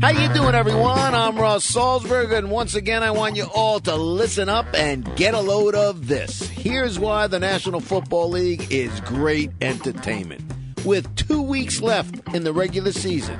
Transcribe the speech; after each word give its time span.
How 0.00 0.12
you 0.12 0.32
doing, 0.32 0.54
everyone? 0.54 1.14
I'm 1.14 1.36
Ross 1.36 1.70
Salzberg, 1.70 2.32
and 2.32 2.50
once 2.50 2.74
again, 2.74 3.02
I 3.02 3.10
want 3.10 3.36
you 3.36 3.46
all 3.54 3.80
to 3.80 3.96
listen 3.96 4.48
up 4.48 4.64
and 4.74 5.14
get 5.16 5.34
a 5.34 5.40
load 5.40 5.74
of 5.74 6.08
this. 6.08 6.48
Here's 6.48 6.98
why 6.98 7.26
the 7.26 7.38
National 7.38 7.80
Football 7.80 8.30
League 8.30 8.72
is 8.72 8.98
great 9.00 9.50
entertainment. 9.60 10.40
With 10.86 11.14
two 11.16 11.42
weeks 11.42 11.82
left 11.82 12.34
in 12.34 12.44
the 12.44 12.54
regular 12.54 12.92
season, 12.92 13.38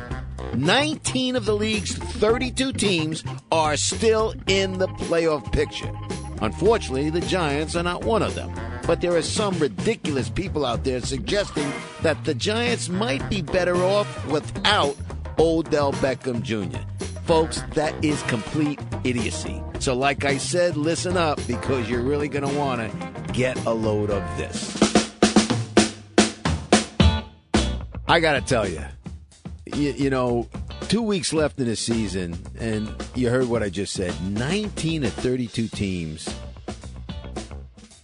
19 0.54 1.34
of 1.34 1.46
the 1.46 1.54
league's 1.54 1.94
32 1.94 2.74
teams 2.74 3.24
are 3.50 3.78
still 3.78 4.34
in 4.48 4.76
the 4.78 4.88
playoff 4.88 5.50
picture. 5.50 5.90
Unfortunately, 6.42 7.10
the 7.10 7.20
Giants 7.22 7.76
are 7.76 7.82
not 7.82 8.04
one 8.04 8.22
of 8.22 8.34
them. 8.34 8.52
But 8.86 9.00
there 9.00 9.16
are 9.16 9.22
some 9.22 9.58
ridiculous 9.58 10.28
people 10.28 10.64
out 10.64 10.84
there 10.84 11.00
suggesting 11.00 11.70
that 12.02 12.24
the 12.24 12.34
Giants 12.34 12.88
might 12.88 13.28
be 13.28 13.42
better 13.42 13.76
off 13.76 14.26
without 14.28 14.96
Odell 15.38 15.92
Beckham 15.94 16.42
Jr. 16.42 16.78
Folks, 17.24 17.62
that 17.74 17.92
is 18.04 18.22
complete 18.24 18.80
idiocy. 19.02 19.60
So, 19.80 19.94
like 19.94 20.24
I 20.24 20.36
said, 20.36 20.76
listen 20.76 21.16
up 21.16 21.40
because 21.48 21.90
you're 21.90 22.02
really 22.02 22.28
going 22.28 22.48
to 22.48 22.58
want 22.58 22.80
to 22.80 23.32
get 23.32 23.56
a 23.66 23.72
load 23.72 24.10
of 24.10 24.22
this. 24.38 24.76
I 28.08 28.20
got 28.20 28.34
to 28.34 28.40
tell 28.40 28.68
you, 28.68 28.82
you, 29.74 29.90
you 29.92 30.10
know, 30.10 30.48
two 30.82 31.02
weeks 31.02 31.32
left 31.32 31.58
in 31.58 31.66
the 31.66 31.76
season, 31.76 32.38
and 32.58 32.92
you 33.14 33.30
heard 33.30 33.48
what 33.48 33.62
I 33.62 33.70
just 33.70 33.92
said 33.92 34.14
19 34.22 35.04
of 35.04 35.12
32 35.14 35.68
teams 35.68 36.28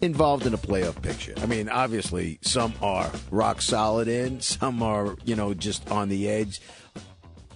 involved 0.01 0.47
in 0.47 0.53
a 0.53 0.59
playoff 0.59 1.01
picture. 1.01 1.35
I 1.39 1.47
mean, 1.47 1.69
obviously, 1.69 2.39
some 2.43 2.75
are 2.83 3.11
rock 3.31 3.63
solid 3.63 4.09
in, 4.09 4.41
some 4.41 4.83
are, 4.83 5.17
you 5.25 5.37
know, 5.37 5.55
just 5.55 5.91
on 5.91 6.09
the 6.09 6.29
edge, 6.29 6.61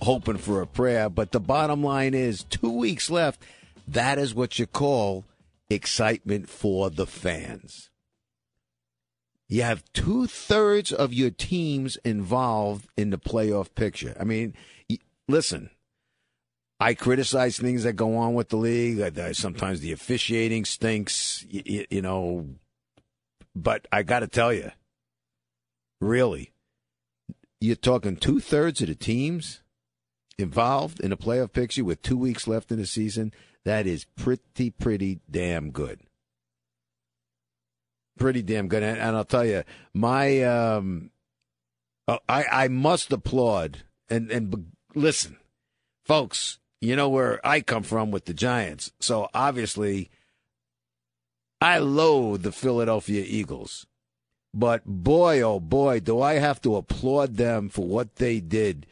hoping 0.00 0.38
for 0.38 0.62
a 0.62 0.66
prayer. 0.66 1.10
But 1.10 1.32
the 1.32 1.41
bottom 1.41 1.82
line 1.82 2.15
is 2.15 2.44
two 2.44 2.71
weeks 2.71 3.10
left. 3.10 3.43
That 3.88 4.19
is 4.19 4.34
what 4.34 4.59
you 4.59 4.66
call 4.66 5.25
excitement 5.69 6.49
for 6.49 6.88
the 6.88 7.06
fans. 7.06 7.91
You 9.49 9.62
have 9.62 9.84
two 9.93 10.26
thirds 10.26 10.93
of 10.93 11.12
your 11.12 11.31
teams 11.31 11.97
involved 12.05 12.88
in 12.97 13.10
the 13.10 13.19
playoff 13.19 13.75
picture. 13.75 14.16
I 14.19 14.25
mean, 14.25 14.55
listen, 15.28 15.70
I 16.78 16.94
criticize 16.94 17.59
things 17.59 17.84
that 17.84 17.94
go 17.94 18.16
on 18.16 18.34
with 18.34 18.50
the 18.50 18.56
league. 18.56 19.00
Sometimes 19.34 19.81
the 19.81 19.92
officiating 19.92 20.64
stinks, 20.64 21.44
you, 21.48 21.87
you 21.91 22.03
know. 22.03 22.47
But 23.54 23.87
I 23.91 24.03
got 24.03 24.20
to 24.20 24.26
tell 24.26 24.53
you, 24.53 24.72
really, 26.00 26.53
you're 27.60 27.76
talking 27.76 28.16
two 28.16 28.41
thirds 28.41 28.82
of 28.82 28.88
the 28.88 28.94
teams 28.94 29.62
involved 30.38 31.00
in 31.00 31.12
a 31.12 31.16
playoff 31.16 31.53
picture 31.53 31.84
with 31.84 32.03
two 32.03 32.19
weeks 32.19 32.47
left 32.47 32.70
in 32.70 32.78
the 32.78 32.87
season. 32.87 33.32
That 33.64 33.87
is 33.87 34.04
pretty, 34.16 34.70
pretty 34.70 35.20
damn 35.31 35.70
good. 35.70 36.00
Pretty 38.19 38.43
damn 38.43 38.69
good. 38.69 38.82
And, 38.82 38.98
and 38.98 39.16
I'll 39.16 39.25
tell 39.25 39.47
you, 39.47 39.64
my, 39.94 40.43
um, 40.43 41.10
oh, 42.06 42.19
I, 42.28 42.44
I 42.53 42.69
must 42.69 43.10
applaud 43.12 43.78
and, 44.10 44.31
and 44.31 44.72
listen, 44.97 45.37
folks, 46.05 46.59
you 46.81 46.97
know 46.97 47.09
where 47.09 47.47
I 47.47 47.61
come 47.61 47.84
from 47.84 48.11
with 48.11 48.25
the 48.25 48.34
Giants. 48.34 48.91
So 48.99 49.29
obviously, 49.33 50.11
I 51.61 51.79
loathe 51.79 52.43
the 52.43 52.53
Philadelphia 52.53 53.25
Eagles. 53.27 53.87
But 54.53 54.85
boy, 54.85 55.43
oh 55.43 55.61
boy, 55.61 56.01
do 56.01 56.21
I 56.21 56.35
have 56.35 56.61
to 56.62 56.77
applaud 56.77 57.37
them 57.37 57.69
for 57.69 57.87
what 57.87 58.17
they 58.17 58.41
did 58.41 58.87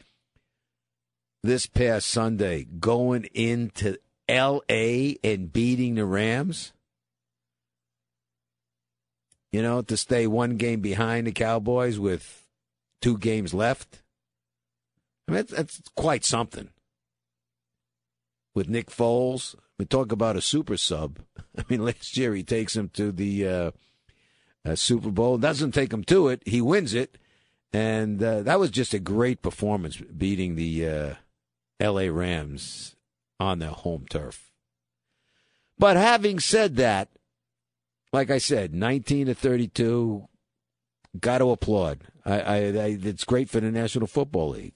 this 1.43 1.67
past 1.67 2.07
Sunday, 2.07 2.65
going 2.79 3.25
into 3.33 3.97
L.A. 4.27 5.17
and 5.23 5.51
beating 5.51 5.95
the 5.95 6.05
Rams. 6.05 6.71
You 9.51 9.61
know, 9.61 9.81
to 9.83 9.95
stay 9.95 10.27
one 10.27 10.57
game 10.57 10.81
behind 10.81 11.27
the 11.27 11.31
Cowboys 11.31 11.97
with 11.97 12.45
two 13.01 13.17
games 13.17 13.53
left. 13.53 14.01
I 15.27 15.31
mean, 15.31 15.37
that's, 15.37 15.51
that's 15.51 15.81
quite 15.95 16.23
something. 16.23 16.69
With 18.53 18.69
Nick 18.69 18.89
Foles, 18.89 19.55
we 19.77 19.85
talk 19.85 20.11
about 20.11 20.37
a 20.37 20.41
super 20.41 20.77
sub. 20.77 21.19
I 21.57 21.63
mean, 21.69 21.83
last 21.83 22.15
year 22.17 22.33
he 22.33 22.43
takes 22.43 22.75
him 22.75 22.89
to 22.89 23.11
the 23.11 23.47
uh, 23.47 23.71
uh, 24.65 24.75
Super 24.75 25.11
Bowl. 25.11 25.37
Doesn't 25.37 25.73
take 25.73 25.91
him 25.91 26.03
to 26.05 26.29
it. 26.29 26.41
He 26.45 26.61
wins 26.61 26.93
it. 26.93 27.17
And 27.73 28.23
uh, 28.23 28.41
that 28.43 28.59
was 28.59 28.69
just 28.69 28.93
a 28.93 28.99
great 28.99 29.41
performance, 29.41 29.97
beating 29.97 30.55
the 30.55 30.87
uh, 30.87 31.13
L.A. 31.79 32.09
Rams 32.09 32.95
on 33.39 33.59
their 33.59 33.69
home 33.69 34.05
turf. 34.09 34.51
But 35.77 35.97
having 35.97 36.39
said 36.39 36.77
that, 36.77 37.09
like 38.13 38.31
I 38.31 38.37
said, 38.37 38.73
19 38.73 39.27
to 39.27 39.35
32, 39.35 40.25
got 41.19 41.39
to 41.39 41.49
applaud. 41.49 41.99
I, 42.25 42.39
I, 42.39 42.55
I, 42.55 42.97
it's 43.01 43.25
great 43.25 43.49
for 43.49 43.59
the 43.59 43.71
National 43.71 44.07
Football 44.07 44.51
League. 44.51 44.75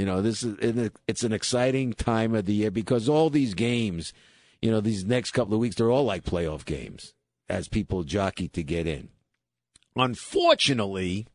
You 0.00 0.06
know, 0.06 0.22
this 0.22 0.42
is 0.42 0.90
it's 1.06 1.24
an 1.24 1.34
exciting 1.34 1.92
time 1.92 2.34
of 2.34 2.46
the 2.46 2.54
year 2.54 2.70
because 2.70 3.06
all 3.06 3.28
these 3.28 3.52
games, 3.52 4.14
you 4.62 4.70
know, 4.70 4.80
these 4.80 5.04
next 5.04 5.32
couple 5.32 5.52
of 5.52 5.60
weeks, 5.60 5.76
they're 5.76 5.90
all 5.90 6.06
like 6.06 6.24
playoff 6.24 6.64
games 6.64 7.12
as 7.50 7.68
people 7.68 8.02
jockey 8.02 8.48
to 8.48 8.62
get 8.62 8.86
in. 8.86 9.10
Unfortunately, 9.94 11.26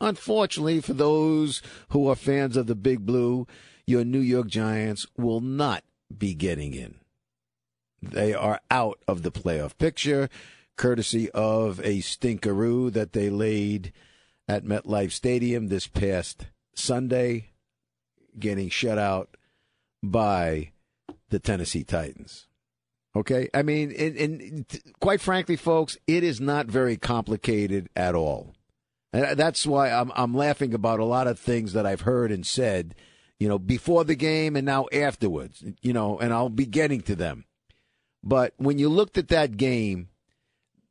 unfortunately 0.00 0.80
for 0.80 0.92
those 0.92 1.62
who 1.88 2.06
are 2.06 2.14
fans 2.14 2.56
of 2.56 2.68
the 2.68 2.76
Big 2.76 3.04
Blue, 3.04 3.48
your 3.88 4.04
New 4.04 4.20
York 4.20 4.46
Giants 4.46 5.04
will 5.18 5.40
not 5.40 5.82
be 6.16 6.32
getting 6.32 6.74
in. 6.74 7.00
They 8.00 8.34
are 8.34 8.60
out 8.70 9.02
of 9.08 9.24
the 9.24 9.32
playoff 9.32 9.76
picture, 9.78 10.28
courtesy 10.76 11.28
of 11.32 11.80
a 11.80 11.98
stinkeroo 11.98 12.92
that 12.92 13.14
they 13.14 13.30
laid 13.30 13.92
at 14.46 14.64
MetLife 14.64 15.10
Stadium 15.10 15.66
this 15.66 15.88
past 15.88 16.46
Sunday, 16.76 17.48
getting 18.38 18.68
shut 18.68 18.98
out 18.98 19.36
by 20.02 20.72
the 21.30 21.38
Tennessee 21.38 21.84
Titans. 21.84 22.46
Okay, 23.14 23.48
I 23.52 23.62
mean, 23.62 23.92
and, 23.92 24.16
and, 24.16 24.82
quite 25.00 25.20
frankly, 25.20 25.56
folks, 25.56 25.98
it 26.06 26.24
is 26.24 26.40
not 26.40 26.66
very 26.66 26.96
complicated 26.96 27.90
at 27.94 28.14
all. 28.14 28.54
And 29.12 29.36
that's 29.36 29.66
why 29.66 29.90
I'm 29.90 30.10
I'm 30.16 30.34
laughing 30.34 30.72
about 30.72 30.98
a 30.98 31.04
lot 31.04 31.26
of 31.26 31.38
things 31.38 31.74
that 31.74 31.84
I've 31.84 32.02
heard 32.02 32.32
and 32.32 32.46
said, 32.46 32.94
you 33.38 33.48
know, 33.48 33.58
before 33.58 34.04
the 34.04 34.14
game 34.14 34.56
and 34.56 34.64
now 34.64 34.86
afterwards. 34.92 35.62
You 35.82 35.92
know, 35.92 36.18
and 36.18 36.32
I'll 36.32 36.48
be 36.48 36.64
getting 36.64 37.02
to 37.02 37.14
them. 37.14 37.44
But 38.24 38.54
when 38.56 38.78
you 38.78 38.88
looked 38.88 39.18
at 39.18 39.28
that 39.28 39.58
game, 39.58 40.08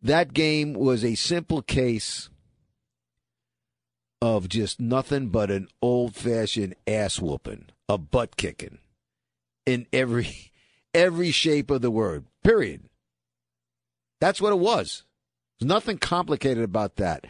that 0.04 0.34
game 0.34 0.74
was 0.74 1.04
a 1.04 1.16
simple 1.16 1.62
case 1.62 2.30
of 4.22 4.48
just 4.48 4.80
nothing 4.80 5.30
but 5.30 5.50
an 5.50 5.68
old 5.82 6.16
fashioned 6.16 6.76
ass 6.86 7.20
whooping, 7.20 7.66
a 7.90 7.98
butt 7.98 8.38
kicking. 8.38 8.78
in 9.66 9.88
every 9.92 10.52
every 10.94 11.32
shape 11.32 11.70
of 11.72 11.82
the 11.82 11.92
word. 11.92 12.26
Period. 12.44 12.84
That's 14.20 14.42
what 14.42 14.52
it 14.54 14.60
was. 14.60 15.04
There's 15.60 15.68
nothing 15.68 15.98
complicated 15.98 16.64
about 16.64 16.98
that. 16.98 17.26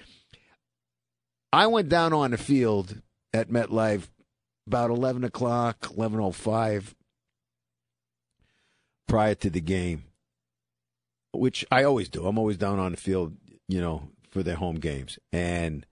I 1.53 1.67
went 1.67 1.89
down 1.89 2.13
on 2.13 2.31
the 2.31 2.37
field 2.37 3.01
at 3.33 3.49
MetLife 3.49 4.07
about 4.67 4.89
11 4.89 5.23
o'clock, 5.23 5.81
11.05 5.81 6.93
prior 9.07 9.35
to 9.35 9.49
the 9.49 9.59
game, 9.61 10.03
which 11.33 11.65
I 11.69 11.83
always 11.83 12.07
do. 12.09 12.25
I'm 12.25 12.37
always 12.37 12.57
down 12.57 12.79
on 12.79 12.91
the 12.91 12.97
field, 12.97 13.35
you 13.67 13.81
know, 13.81 14.09
for 14.29 14.43
their 14.43 14.55
home 14.55 14.77
games. 14.77 15.19
And 15.33 15.85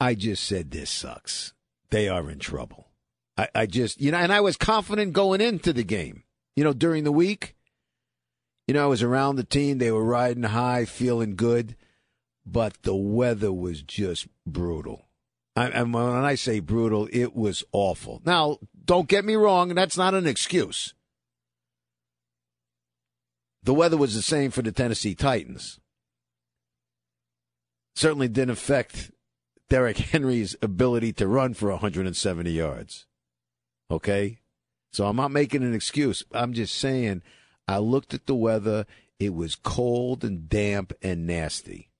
I 0.00 0.14
just 0.14 0.44
said, 0.44 0.70
this 0.70 0.90
sucks. 0.90 1.52
They 1.90 2.08
are 2.08 2.30
in 2.30 2.38
trouble. 2.38 2.88
I, 3.36 3.48
I 3.54 3.66
just, 3.66 4.00
you 4.00 4.10
know, 4.10 4.18
and 4.18 4.32
I 4.32 4.40
was 4.40 4.56
confident 4.56 5.12
going 5.12 5.40
into 5.40 5.72
the 5.72 5.84
game, 5.84 6.24
you 6.54 6.64
know, 6.64 6.72
during 6.72 7.04
the 7.04 7.12
week. 7.12 7.54
You 8.66 8.74
know, 8.74 8.84
I 8.84 8.86
was 8.86 9.02
around 9.02 9.36
the 9.36 9.44
team. 9.44 9.78
They 9.78 9.92
were 9.92 10.04
riding 10.04 10.42
high, 10.42 10.84
feeling 10.84 11.36
good, 11.36 11.76
but 12.44 12.82
the 12.82 12.96
weather 12.96 13.52
was 13.52 13.82
just 13.82 14.26
brutal. 14.46 15.06
I, 15.54 15.68
and 15.68 15.94
when 15.94 16.04
I 16.04 16.34
say 16.34 16.60
brutal, 16.60 17.08
it 17.12 17.34
was 17.34 17.64
awful. 17.72 18.20
Now, 18.24 18.58
don't 18.84 19.08
get 19.08 19.24
me 19.24 19.36
wrong, 19.36 19.74
that's 19.74 19.96
not 19.96 20.14
an 20.14 20.26
excuse. 20.26 20.94
The 23.62 23.74
weather 23.74 23.96
was 23.96 24.14
the 24.14 24.22
same 24.22 24.50
for 24.50 24.62
the 24.62 24.70
Tennessee 24.70 25.14
Titans. 25.14 25.80
Certainly 27.94 28.28
didn't 28.28 28.50
affect 28.50 29.10
Derrick 29.68 29.98
Henry's 29.98 30.56
ability 30.62 31.12
to 31.14 31.26
run 31.26 31.54
for 31.54 31.70
170 31.70 32.50
yards. 32.50 33.06
Okay? 33.90 34.40
So 34.92 35.06
I'm 35.06 35.16
not 35.16 35.30
making 35.30 35.62
an 35.62 35.74
excuse. 35.74 36.24
I'm 36.32 36.52
just 36.52 36.74
saying 36.74 37.22
I 37.66 37.78
looked 37.78 38.14
at 38.14 38.26
the 38.26 38.34
weather. 38.34 38.86
It 39.18 39.34
was 39.34 39.54
cold 39.54 40.24
and 40.24 40.48
damp 40.48 40.92
and 41.02 41.26
nasty. 41.26 41.90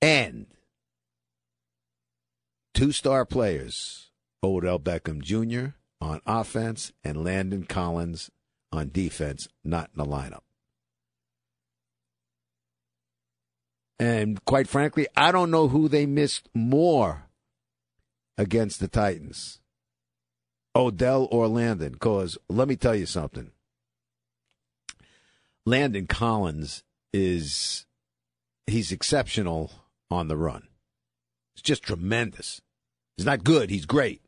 And 0.00 0.46
two 2.74 2.92
star 2.92 3.24
players, 3.24 4.10
Odell 4.42 4.78
Beckham 4.78 5.20
Jr. 5.22 5.74
on 6.00 6.20
offense 6.26 6.92
and 7.04 7.24
Landon 7.24 7.64
Collins 7.64 8.30
on 8.72 8.90
defense, 8.90 9.48
not 9.64 9.90
in 9.94 9.98
the 9.98 10.10
lineup. 10.10 10.45
And 13.98 14.44
quite 14.44 14.68
frankly, 14.68 15.06
I 15.16 15.32
don't 15.32 15.50
know 15.50 15.68
who 15.68 15.88
they 15.88 16.06
missed 16.06 16.48
more 16.54 17.24
against 18.36 18.80
the 18.80 18.88
Titans, 18.88 19.60
Odell 20.74 21.28
or 21.30 21.48
Landon. 21.48 21.92
Because 21.92 22.36
let 22.48 22.68
me 22.68 22.76
tell 22.76 22.94
you 22.94 23.06
something 23.06 23.50
Landon 25.64 26.06
Collins 26.06 26.84
is 27.12 27.86
he's 28.66 28.92
exceptional 28.92 29.72
on 30.10 30.28
the 30.28 30.36
run. 30.36 30.68
It's 31.54 31.62
just 31.62 31.82
tremendous. 31.82 32.60
He's 33.16 33.26
not 33.26 33.44
good, 33.44 33.70
he's 33.70 33.86
great. 33.86 34.22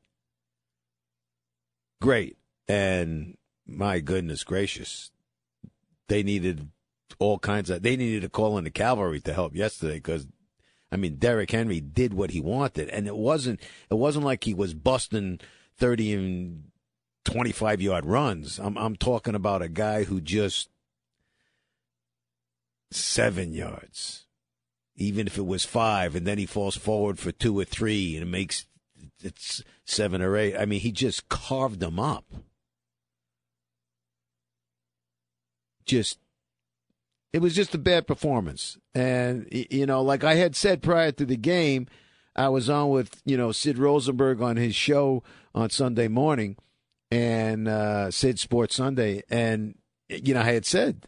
Great. 2.00 2.37
And 2.67 3.37
my 3.67 4.00
goodness 4.00 4.44
gracious, 4.44 5.11
they 6.09 6.23
needed 6.23 6.69
all 7.19 7.39
kinds 7.39 7.71
of 7.71 7.83
they 7.83 7.97
needed 7.97 8.23
to 8.23 8.29
call 8.29 8.59
in 8.59 8.65
the 8.65 8.71
cavalry 8.71 9.21
to 9.21 9.33
help 9.33 9.55
yesterday 9.55 9.97
because 9.97 10.27
I 10.93 10.97
mean 10.97 11.17
Derrick 11.17 11.51
Henry 11.51 11.81
did 11.81 12.15
what 12.15 12.31
he 12.31 12.41
wanted 12.41 12.89
and 12.89 13.07
it 13.07 13.17
wasn't 13.17 13.61
it 13.91 13.95
wasn't 13.95 14.25
like 14.25 14.45
he 14.45 14.55
was 14.55 14.75
busting 14.75 15.41
30 15.77 16.15
and 16.15 16.65
25 17.25 17.81
yard 17.81 18.07
runs. 18.07 18.59
I'm 18.59 18.77
I'm 18.79 18.97
talking 18.97 19.35
about 19.35 19.63
a 19.63 19.69
guy 19.69 20.05
who 20.05 20.21
just 20.21 20.71
seven 22.91 23.53
yards, 23.53 24.27
even 24.97 25.27
if 25.27 25.37
it 25.37 25.47
was 25.47 25.65
five, 25.65 26.15
and 26.15 26.27
then 26.27 26.39
he 26.39 26.47
falls 26.47 26.77
forward 26.77 27.19
for 27.19 27.33
two 27.33 27.59
or 27.59 27.65
three, 27.65 28.17
and 28.17 28.23
it 28.23 28.31
makes 28.31 28.67
it's 29.23 29.63
seven 29.85 30.23
or 30.23 30.37
eight. 30.37 30.57
I 30.57 30.65
mean, 30.65 30.81
he 30.81 30.93
just 30.93 31.29
carved 31.29 31.81
them 31.81 31.99
up. 31.99 32.25
Just, 35.85 36.19
it 37.33 37.41
was 37.41 37.55
just 37.55 37.75
a 37.75 37.79
bad 37.79 38.07
performance, 38.07 38.79
and 38.95 39.47
you 39.51 39.87
know, 39.87 40.03
like 40.03 40.25
I 40.25 40.35
had 40.35 40.57
said 40.57 40.83
prior 40.83 41.13
to 41.13 41.25
the 41.25 41.37
game, 41.37 41.87
I 42.35 42.49
was 42.49 42.71
on 42.71 42.91
with 42.91 43.21
you 43.25 43.37
know 43.37 43.53
Sid 43.53 43.79
Rosenberg 43.79 44.41
on 44.41 44.57
his 44.57 44.75
show 44.75 45.23
on 45.55 45.71
Sunday 45.71 46.09
morning, 46.09 46.57
and 47.11 47.69
uh, 47.69 48.11
Sid 48.11 48.39
Sports 48.39 48.77
Sunday, 48.77 49.23
and 49.29 49.77
you 50.09 50.35
know 50.35 50.41
I 50.41 50.53
had 50.53 50.67
said 50.67 51.07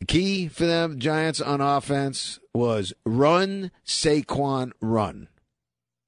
the 0.00 0.06
key 0.06 0.48
for 0.48 0.64
them, 0.64 0.98
Giants 0.98 1.40
on 1.40 1.60
offense, 1.60 2.38
was 2.54 2.92
run, 3.04 3.70
Saquon, 3.84 4.72
run. 4.80 5.28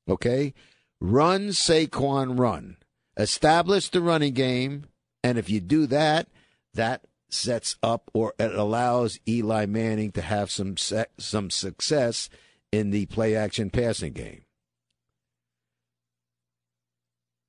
Okay? 0.09 0.55
Run, 1.01 1.49
Saquon, 1.49 2.39
run. 2.39 2.77
Establish 3.17 3.89
the 3.89 4.01
running 4.01 4.35
game, 4.35 4.85
and 5.25 5.39
if 5.39 5.51
you 5.51 5.61
do 5.61 5.87
that, 5.87 6.29
that 6.75 7.05
sets 7.32 7.77
up 7.82 8.11
or 8.15 8.35
it 8.38 8.55
allows 8.55 9.19
Eli 9.29 9.67
Manning 9.67 10.12
to 10.12 10.23
have 10.23 10.50
some 10.50 10.77
some 10.77 11.50
success 11.50 12.29
in 12.73 12.91
the 12.91 13.06
play 13.06 13.35
action 13.35 13.71
passing 13.71 14.12
game. 14.12 14.44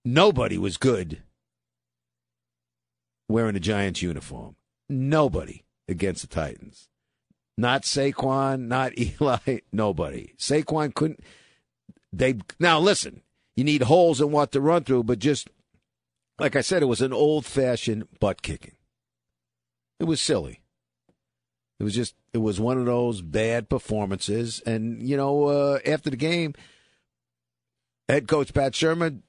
Nobody 0.04 0.57
was 0.57 0.78
good 0.78 1.22
wearing 3.30 3.56
a 3.56 3.60
Giants 3.60 4.01
uniform. 4.01 4.56
Nobody 4.89 5.63
against 5.88 6.22
the 6.22 6.27
Titans. 6.27 6.89
Not 7.57 7.84
Saquon, 7.84 8.68
not 8.68 8.98
Eli, 8.98 9.60
nobody. 9.72 10.34
Saquon 10.38 10.94
couldn't. 10.94 11.22
They 12.12 12.39
now 12.60 12.80
listen. 12.80 13.22
You 13.56 13.63
need 13.63 13.84
holes 13.84 14.22
in 14.22 14.31
what 14.31 14.51
to 14.54 14.62
run 14.62 14.84
through, 14.84 15.04
but 15.04 15.19
just 15.19 15.50
like 16.39 16.56
I 16.56 16.62
said, 16.62 16.81
it 16.81 16.88
was 16.88 17.01
an 17.01 17.13
old 17.13 17.45
fashioned 17.45 18.07
butt 18.19 18.42
kicking. 18.42 18.75
It 20.01 20.07
was 20.07 20.19
silly. 20.19 20.62
It 21.80 21.83
was 21.83 21.94
just 21.94 22.15
it 22.33 22.39
was 22.39 22.59
one 22.59 22.80
of 22.80 22.88
those 22.88 23.21
bad 23.21 23.69
performances, 23.69 24.59
and 24.65 25.00
you 25.00 25.15
know 25.15 25.44
uh, 25.45 25.80
after 25.86 26.09
the 26.09 26.15
game, 26.18 26.56
head 28.09 28.27
coach 28.27 28.51
Pat 28.51 28.74
Shurmur, 28.74 29.19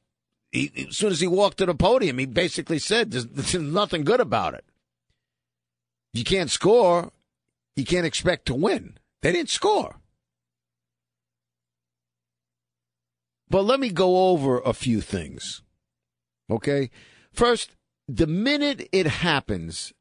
he, 0.50 0.72
as 0.88 0.96
soon 0.96 1.12
as 1.12 1.20
he 1.20 1.26
walked 1.26 1.58
to 1.58 1.66
the 1.66 1.74
podium, 1.74 2.16
he 2.16 2.24
basically 2.24 2.78
said, 2.78 3.10
"There's, 3.10 3.26
there's 3.26 3.54
nothing 3.54 4.02
good 4.02 4.20
about 4.20 4.54
it." 4.54 4.64
You 6.14 6.24
can't 6.24 6.50
score, 6.50 7.12
you 7.76 7.84
can't 7.84 8.06
expect 8.06 8.46
to 8.46 8.54
win. 8.54 8.96
They 9.20 9.32
didn't 9.32 9.50
score. 9.50 9.96
But 13.50 13.66
let 13.66 13.78
me 13.78 13.90
go 13.90 14.30
over 14.30 14.58
a 14.60 14.72
few 14.72 15.02
things. 15.02 15.60
Okay? 16.50 16.90
First, 17.30 17.76
the 18.08 18.26
minute 18.26 18.88
it 18.90 19.06
happens, 19.06 19.92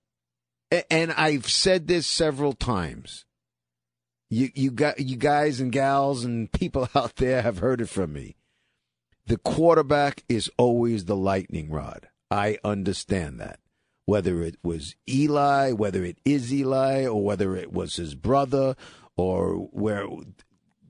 and 0.89 1.11
I've 1.11 1.49
said 1.49 1.87
this 1.87 2.07
several 2.07 2.53
times, 2.53 3.25
you 4.29 4.49
you 4.55 4.71
got 4.71 4.99
you 4.99 5.17
guys 5.17 5.59
and 5.59 5.71
gals 5.71 6.23
and 6.23 6.51
people 6.51 6.89
out 6.95 7.17
there 7.17 7.41
have 7.41 7.59
heard 7.59 7.81
it 7.81 7.89
from 7.89 8.13
me. 8.13 8.35
The 9.27 9.37
quarterback 9.37 10.23
is 10.27 10.49
always 10.57 11.05
the 11.05 11.15
lightning 11.15 11.69
rod. 11.69 12.07
I 12.29 12.57
understand 12.63 13.39
that 13.39 13.59
whether 14.05 14.41
it 14.41 14.57
was 14.63 14.95
Eli, 15.09 15.71
whether 15.71 16.03
it 16.03 16.17
is 16.25 16.53
Eli, 16.53 17.05
or 17.05 17.23
whether 17.23 17.55
it 17.55 17.71
was 17.71 17.95
his 17.95 18.15
brother, 18.15 18.75
or 19.15 19.69
where. 19.71 20.05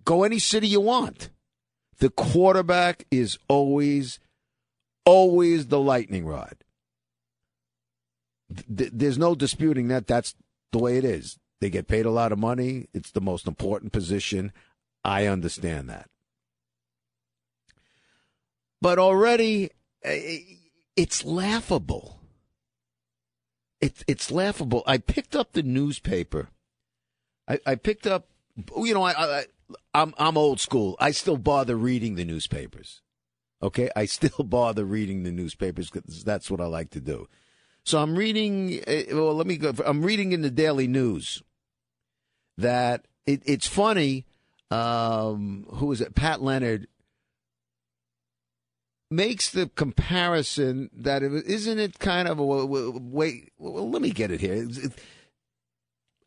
Go 0.05 0.23
any 0.23 0.39
city 0.39 0.67
you 0.67 0.81
want. 0.81 1.29
The 1.99 2.09
quarterback 2.09 3.05
is 3.11 3.37
always, 3.47 4.19
always 5.05 5.67
the 5.67 5.79
lightning 5.79 6.25
rod. 6.25 6.55
There's 8.67 9.17
no 9.17 9.35
disputing 9.35 9.87
that. 9.89 10.07
That's 10.07 10.35
the 10.71 10.79
way 10.79 10.97
it 10.97 11.05
is. 11.05 11.37
They 11.59 11.69
get 11.69 11.87
paid 11.87 12.05
a 12.05 12.11
lot 12.11 12.31
of 12.31 12.39
money. 12.39 12.87
It's 12.93 13.11
the 13.11 13.21
most 13.21 13.47
important 13.47 13.91
position. 13.91 14.51
I 15.03 15.27
understand 15.27 15.89
that. 15.89 16.09
But 18.81 18.97
already, 18.97 19.69
eh, 20.03 20.39
it's 20.95 21.23
laughable 21.23 22.21
it's 23.81 24.03
it's 24.07 24.31
laughable. 24.31 24.83
I 24.85 24.99
picked 24.99 25.35
up 25.35 25.51
the 25.51 25.63
newspaper. 25.63 26.49
I, 27.47 27.59
I 27.65 27.75
picked 27.75 28.05
up, 28.07 28.27
you 28.77 28.93
know, 28.93 29.03
I, 29.03 29.11
I 29.11 29.45
I'm 29.93 30.13
I'm 30.17 30.37
old 30.37 30.59
school. 30.59 30.95
I 30.99 31.11
still 31.11 31.37
bother 31.37 31.75
reading 31.75 32.15
the 32.15 32.23
newspapers. 32.23 33.01
Okay, 33.61 33.89
I 33.95 34.05
still 34.05 34.43
bother 34.45 34.85
reading 34.85 35.23
the 35.23 35.31
newspapers 35.31 35.89
because 35.89 36.23
that's 36.23 36.49
what 36.49 36.61
I 36.61 36.65
like 36.65 36.91
to 36.91 37.01
do. 37.01 37.27
So 37.85 37.99
I'm 38.01 38.15
reading. 38.15 38.81
Eh, 38.87 39.05
well, 39.11 39.33
let 39.33 39.47
me 39.47 39.57
go. 39.57 39.73
I'm 39.85 40.03
reading 40.03 40.31
in 40.31 40.41
the 40.41 40.51
Daily 40.51 40.87
News 40.87 41.41
that 42.57 43.05
it, 43.25 43.41
it's 43.45 43.67
funny. 43.67 44.25
Um, 44.69 45.65
who 45.73 45.91
is 45.91 45.99
it? 45.99 46.15
Pat 46.15 46.41
Leonard 46.41 46.87
makes 49.09 49.49
the 49.49 49.67
comparison 49.67 50.89
that 50.93 51.21
it, 51.21 51.31
isn't 51.45 51.79
it 51.79 51.99
kind 51.99 52.27
of 52.27 52.39
a 52.39 52.45
wait? 52.45 53.51
Well, 53.57 53.89
let 53.89 54.01
me 54.01 54.11
get 54.11 54.31
it 54.31 54.39
here. 54.39 54.65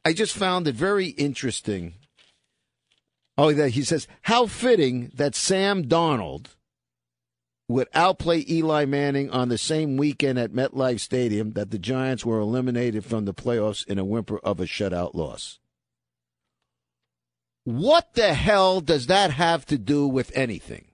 I 0.04 0.12
just 0.12 0.36
found 0.36 0.68
it 0.68 0.74
very 0.74 1.06
interesting. 1.08 1.94
Oh, 3.36 3.52
that 3.52 3.70
he 3.70 3.82
says 3.82 4.06
how 4.22 4.46
fitting 4.46 5.10
that 5.14 5.34
Sam 5.34 5.84
Darnold 5.84 6.48
would 7.68 7.88
outplay 7.94 8.44
Eli 8.48 8.84
Manning 8.84 9.30
on 9.30 9.48
the 9.48 9.58
same 9.58 9.96
weekend 9.96 10.38
at 10.38 10.52
MetLife 10.52 11.00
Stadium 11.00 11.52
that 11.52 11.70
the 11.70 11.78
Giants 11.78 12.24
were 12.24 12.38
eliminated 12.38 13.04
from 13.04 13.24
the 13.24 13.34
playoffs 13.34 13.86
in 13.86 13.98
a 13.98 14.04
whimper 14.04 14.38
of 14.38 14.60
a 14.60 14.64
shutout 14.64 15.14
loss. 15.14 15.58
What 17.64 18.12
the 18.14 18.34
hell 18.34 18.82
does 18.82 19.06
that 19.06 19.30
have 19.30 19.64
to 19.66 19.78
do 19.78 20.06
with 20.06 20.30
anything? 20.34 20.88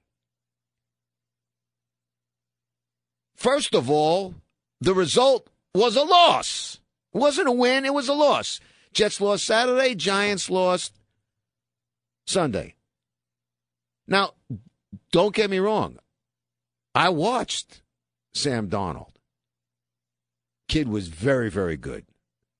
First 3.35 3.75
of 3.75 3.91
all, 3.91 4.35
the 4.81 4.95
result 4.95 5.49
was 5.75 5.97
a 5.97 6.03
loss. 6.03 6.79
It 7.12 7.19
wasn't 7.19 7.49
a 7.49 7.53
win, 7.53 7.85
it 7.85 7.95
was 7.95 8.09
a 8.09 8.12
loss. 8.12 8.61
Jets 8.93 9.21
lost 9.21 9.45
Saturday, 9.45 9.97
Giants 9.97 10.49
lost 10.49 10.95
Sunday. 12.27 12.77
Now, 14.07 14.35
don't 15.11 15.35
get 15.35 15.50
me 15.50 15.59
wrong. 15.59 15.99
I 16.95 17.09
watched 17.09 17.83
Sam 18.35 18.69
Darnold. 18.69 19.15
Kid 20.69 20.89
was 20.89 21.09
very, 21.09 21.51
very 21.51 21.77
good. 21.77 22.05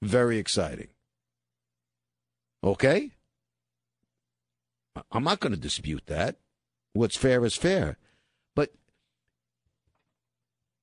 Very 0.03 0.39
exciting. 0.39 0.89
Okay? 2.63 3.11
I'm 5.13 5.25
not 5.25 5.41
going 5.41 5.53
to 5.53 5.61
dispute 5.61 6.05
that. 6.07 6.37
What's 6.93 7.17
fair 7.17 7.45
is 7.45 7.55
fair. 7.55 7.99
But 8.57 8.73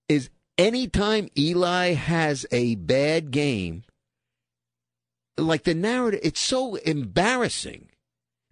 is 0.07 0.29
anytime 0.57 1.27
Eli 1.37 1.93
has 1.93 2.45
a 2.51 2.75
bad 2.75 3.31
game, 3.31 3.83
like 5.37 5.63
the 5.63 5.73
narrative, 5.73 6.21
it's 6.23 6.39
so 6.39 6.75
embarrassing. 6.75 7.89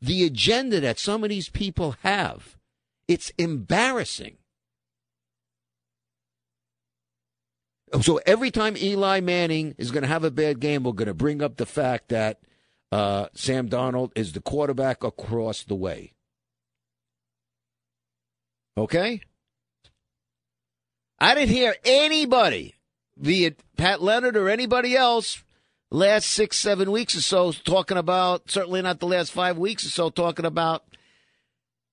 The 0.02 0.26
agenda 0.26 0.80
that 0.82 1.00
some 1.00 1.24
of 1.24 1.30
these 1.30 1.50
people 1.50 1.96
have, 2.04 2.58
it's 3.08 3.32
embarrassing. 3.38 4.38
So 8.02 8.20
every 8.26 8.52
time 8.52 8.76
Eli 8.78 9.20
Manning 9.22 9.76
is 9.78 9.92
going 9.92 10.04
to 10.04 10.08
have 10.08 10.24
a 10.24 10.32
bad 10.32 10.60
game, 10.60 10.84
we're 10.84 10.94
going 10.94 11.08
to 11.08 11.14
bring 11.14 11.42
up 11.42 11.58
the 11.58 11.66
fact 11.66 12.10
that 12.10 12.40
uh, 12.92 13.28
Sam 13.34 13.70
Darnold 13.70 14.12
is 14.16 14.34
the 14.34 14.42
quarterback 14.42 15.04
across 15.04 15.64
the 15.64 15.76
way. 15.76 16.14
Okay? 18.78 19.22
I 21.20 21.34
didn't 21.36 21.56
hear 21.56 21.76
anybody, 21.86 22.76
be 23.20 23.46
it 23.46 23.62
Pat 23.78 24.02
Leonard 24.02 24.36
or 24.36 24.50
anybody 24.50 24.96
else, 24.96 25.44
last 25.90 26.28
six, 26.28 26.58
seven 26.58 26.92
weeks 26.92 27.16
or 27.16 27.22
so 27.22 27.52
talking 27.52 27.98
about, 27.98 28.52
certainly 28.52 28.82
not 28.82 29.00
the 29.00 29.08
last 29.08 29.32
five 29.32 29.58
weeks 29.58 29.86
or 29.86 29.90
so, 29.90 30.10
talking 30.10 30.46
about, 30.46 30.84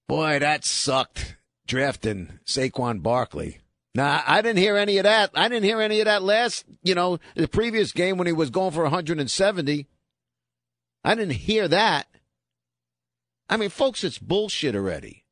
boy, 0.08 0.38
that 0.40 0.64
sucked 0.64 1.36
drafting 1.66 2.40
Saquon 2.44 3.02
Barkley. 3.02 3.61
Now, 3.94 4.22
I 4.26 4.40
didn't 4.40 4.58
hear 4.58 4.76
any 4.76 4.96
of 4.98 5.04
that. 5.04 5.30
I 5.34 5.48
didn't 5.48 5.64
hear 5.64 5.80
any 5.80 6.00
of 6.00 6.06
that 6.06 6.22
last, 6.22 6.64
you 6.82 6.94
know, 6.94 7.18
the 7.34 7.48
previous 7.48 7.92
game 7.92 8.16
when 8.16 8.26
he 8.26 8.32
was 8.32 8.48
going 8.48 8.72
for 8.72 8.82
170. 8.84 9.86
I 11.04 11.14
didn't 11.14 11.34
hear 11.34 11.68
that. 11.68 12.06
I 13.50 13.58
mean, 13.58 13.68
folks, 13.68 14.02
it's 14.02 14.18
bullshit 14.18 14.74
already. 14.74 15.24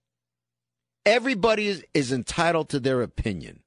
Everybody 1.07 1.69
is, 1.69 1.85
is 1.95 2.12
entitled 2.12 2.69
to 2.71 2.81
their 2.81 3.00
opinion. 3.00 3.62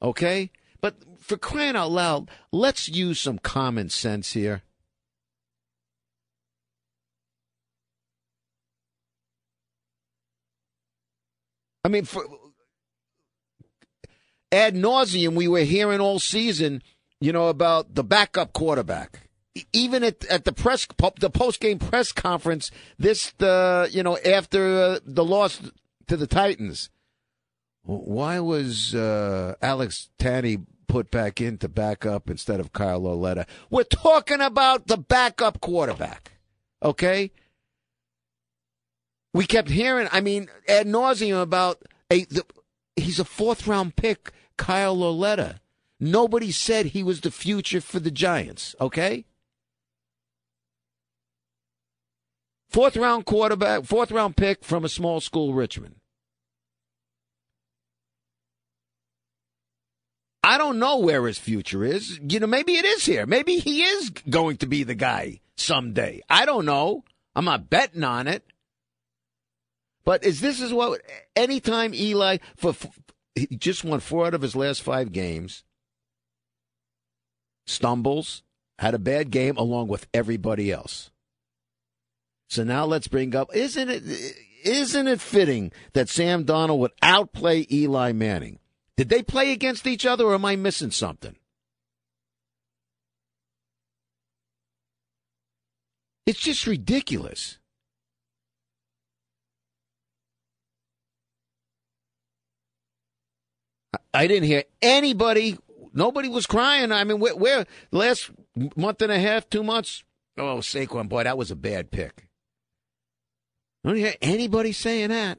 Okay? 0.00 0.50
But 0.80 0.96
for 1.18 1.36
crying 1.36 1.76
out 1.76 1.90
loud, 1.90 2.30
let's 2.52 2.88
use 2.88 3.20
some 3.20 3.38
common 3.38 3.90
sense 3.90 4.32
here. 4.32 4.62
I 11.84 11.88
mean, 11.88 12.04
for 12.04 12.24
ad 14.52 14.74
nauseum, 14.74 15.34
we 15.34 15.48
were 15.48 15.60
hearing 15.60 16.00
all 16.00 16.18
season, 16.18 16.82
you 17.20 17.32
know, 17.32 17.48
about 17.48 17.94
the 17.94 18.04
backup 18.04 18.52
quarterback 18.52 19.28
even 19.72 20.04
at 20.04 20.24
at 20.26 20.44
the 20.44 20.52
press 20.52 20.86
the 21.18 21.28
post 21.28 21.60
game 21.60 21.76
press 21.76 22.12
conference 22.12 22.70
this 23.00 23.32
the 23.38 23.88
you 23.90 24.00
know 24.00 24.16
after 24.18 24.78
uh, 24.78 24.98
the 25.04 25.24
loss 25.24 25.60
to 26.10 26.16
the 26.16 26.26
Titans, 26.26 26.90
why 27.82 28.40
was 28.40 28.96
uh, 28.96 29.54
Alex 29.62 30.10
Tanney 30.18 30.66
put 30.88 31.08
back 31.10 31.40
in 31.40 31.56
to 31.58 31.68
back 31.68 32.04
up 32.04 32.28
instead 32.28 32.58
of 32.58 32.72
Kyle 32.72 33.00
Lauletta? 33.00 33.46
We're 33.70 33.84
talking 33.84 34.40
about 34.40 34.88
the 34.88 34.96
backup 34.96 35.60
quarterback, 35.60 36.32
okay? 36.82 37.30
We 39.32 39.46
kept 39.46 39.70
hearing, 39.70 40.08
I 40.10 40.20
mean, 40.20 40.48
ad 40.68 40.88
nauseum 40.88 41.40
about 41.40 41.80
a 42.10 42.24
the, 42.24 42.44
he's 42.96 43.20
a 43.20 43.24
fourth 43.24 43.68
round 43.68 43.94
pick, 43.94 44.32
Kyle 44.60 44.94
Lauletta. 44.94 45.58
Nobody 45.98 46.52
said 46.52 46.86
he 46.86 47.02
was 47.02 47.22
the 47.22 47.30
future 47.30 47.80
for 47.80 47.98
the 47.98 48.10
Giants, 48.10 48.76
okay? 48.78 49.24
Fourth 52.68 52.94
round 52.94 53.24
quarterback, 53.24 53.84
fourth 53.84 54.12
round 54.12 54.36
pick 54.36 54.62
from 54.62 54.84
a 54.84 54.90
small 54.90 55.20
school, 55.20 55.54
Richmond. 55.54 55.96
I 60.44 60.58
don't 60.58 60.78
know 60.78 60.98
where 60.98 61.26
his 61.26 61.38
future 61.38 61.82
is. 61.82 62.20
You 62.22 62.40
know, 62.40 62.46
maybe 62.46 62.74
it 62.74 62.84
is 62.84 63.06
here. 63.06 63.24
Maybe 63.24 63.56
he 63.56 63.82
is 63.82 64.10
going 64.10 64.58
to 64.58 64.66
be 64.66 64.82
the 64.82 64.94
guy 64.94 65.40
someday. 65.56 66.20
I 66.28 66.44
don't 66.44 66.66
know. 66.66 67.04
I'm 67.34 67.46
not 67.46 67.70
betting 67.70 68.04
on 68.04 68.28
it. 68.28 68.44
But 70.04 70.22
is 70.22 70.40
this 70.42 70.60
is 70.60 70.72
what 70.72 71.00
anytime 71.34 71.94
Eli 71.94 72.38
for 72.56 72.74
he 73.34 73.56
just 73.56 73.84
won 73.84 74.00
four 74.00 74.26
out 74.26 74.34
of 74.34 74.42
his 74.42 74.56
last 74.56 74.82
five 74.82 75.12
games, 75.12 75.64
stumbles, 77.66 78.42
had 78.78 78.94
a 78.94 78.98
bad 78.98 79.30
game 79.30 79.56
along 79.56 79.88
with 79.88 80.06
everybody 80.12 80.72
else. 80.72 81.10
So 82.48 82.64
now 82.64 82.84
let's 82.84 83.06
bring 83.06 83.36
up 83.36 83.54
isn't 83.54 83.88
it 83.88 84.02
isn't 84.64 85.06
it 85.06 85.20
fitting 85.20 85.70
that 85.92 86.08
Sam 86.08 86.44
Darnold 86.44 86.78
would 86.78 86.92
outplay 87.00 87.66
Eli 87.70 88.12
Manning? 88.12 88.58
Did 88.96 89.08
they 89.08 89.22
play 89.22 89.52
against 89.52 89.86
each 89.86 90.04
other 90.04 90.24
or 90.24 90.34
am 90.34 90.44
I 90.44 90.56
missing 90.56 90.90
something? 90.90 91.36
It's 96.26 96.40
just 96.40 96.66
ridiculous. 96.66 97.59
I 104.12 104.26
didn't 104.26 104.46
hear 104.46 104.64
anybody. 104.82 105.58
Nobody 105.92 106.28
was 106.28 106.46
crying. 106.46 106.92
I 106.92 107.04
mean, 107.04 107.20
where, 107.20 107.36
where 107.36 107.66
last 107.90 108.30
month 108.76 109.02
and 109.02 109.12
a 109.12 109.18
half, 109.18 109.48
two 109.48 109.62
months? 109.62 110.04
Oh, 110.38 110.58
Saquon, 110.58 111.08
boy, 111.08 111.24
that 111.24 111.38
was 111.38 111.50
a 111.50 111.56
bad 111.56 111.90
pick. 111.90 112.28
I 113.84 113.88
don't 113.88 113.98
hear 113.98 114.14
anybody 114.20 114.72
saying 114.72 115.08
that. 115.08 115.38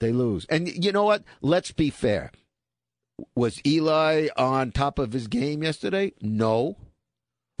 They 0.00 0.12
lose. 0.12 0.46
And 0.46 0.84
you 0.84 0.92
know 0.92 1.04
what? 1.04 1.24
Let's 1.42 1.72
be 1.72 1.90
fair. 1.90 2.30
Was 3.34 3.60
Eli 3.66 4.28
on 4.36 4.72
top 4.72 4.98
of 4.98 5.12
his 5.12 5.26
game 5.28 5.62
yesterday? 5.62 6.14
No. 6.22 6.76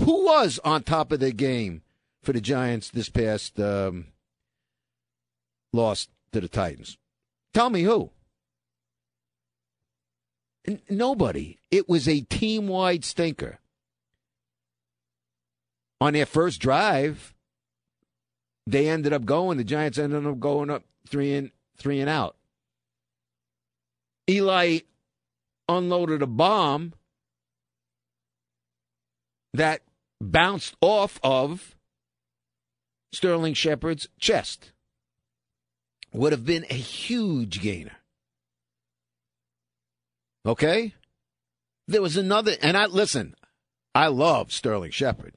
Who 0.00 0.24
was 0.24 0.58
on 0.64 0.82
top 0.82 1.12
of 1.12 1.20
the 1.20 1.32
game 1.32 1.82
for 2.22 2.32
the 2.32 2.40
Giants 2.40 2.90
this 2.90 3.10
past 3.10 3.60
um, 3.60 4.06
loss 5.72 6.08
to 6.32 6.40
the 6.40 6.48
Titans? 6.48 6.96
Tell 7.52 7.68
me 7.68 7.82
who. 7.82 8.10
N- 10.70 10.80
nobody. 10.88 11.58
It 11.70 11.88
was 11.88 12.08
a 12.08 12.20
team 12.20 12.68
wide 12.68 13.04
stinker. 13.04 13.58
On 16.00 16.12
their 16.12 16.26
first 16.26 16.60
drive, 16.60 17.34
they 18.66 18.88
ended 18.88 19.12
up 19.12 19.24
going. 19.24 19.58
The 19.58 19.64
Giants 19.64 19.98
ended 19.98 20.24
up 20.24 20.38
going 20.38 20.70
up 20.70 20.84
three 21.08 21.34
and 21.34 21.50
three 21.76 22.00
and 22.00 22.08
out. 22.08 22.36
Eli 24.28 24.80
unloaded 25.68 26.22
a 26.22 26.26
bomb 26.26 26.94
that 29.52 29.82
bounced 30.20 30.76
off 30.80 31.18
of 31.24 31.74
Sterling 33.12 33.54
Shepard's 33.54 34.08
chest. 34.20 34.72
Would 36.12 36.32
have 36.32 36.44
been 36.44 36.64
a 36.70 36.74
huge 36.74 37.60
gainer. 37.60 37.99
Okay? 40.46 40.94
There 41.86 42.02
was 42.02 42.16
another, 42.16 42.52
and 42.62 42.76
I 42.76 42.86
listen, 42.86 43.34
I 43.94 44.06
love 44.08 44.52
Sterling 44.52 44.92
Shepard. 44.92 45.34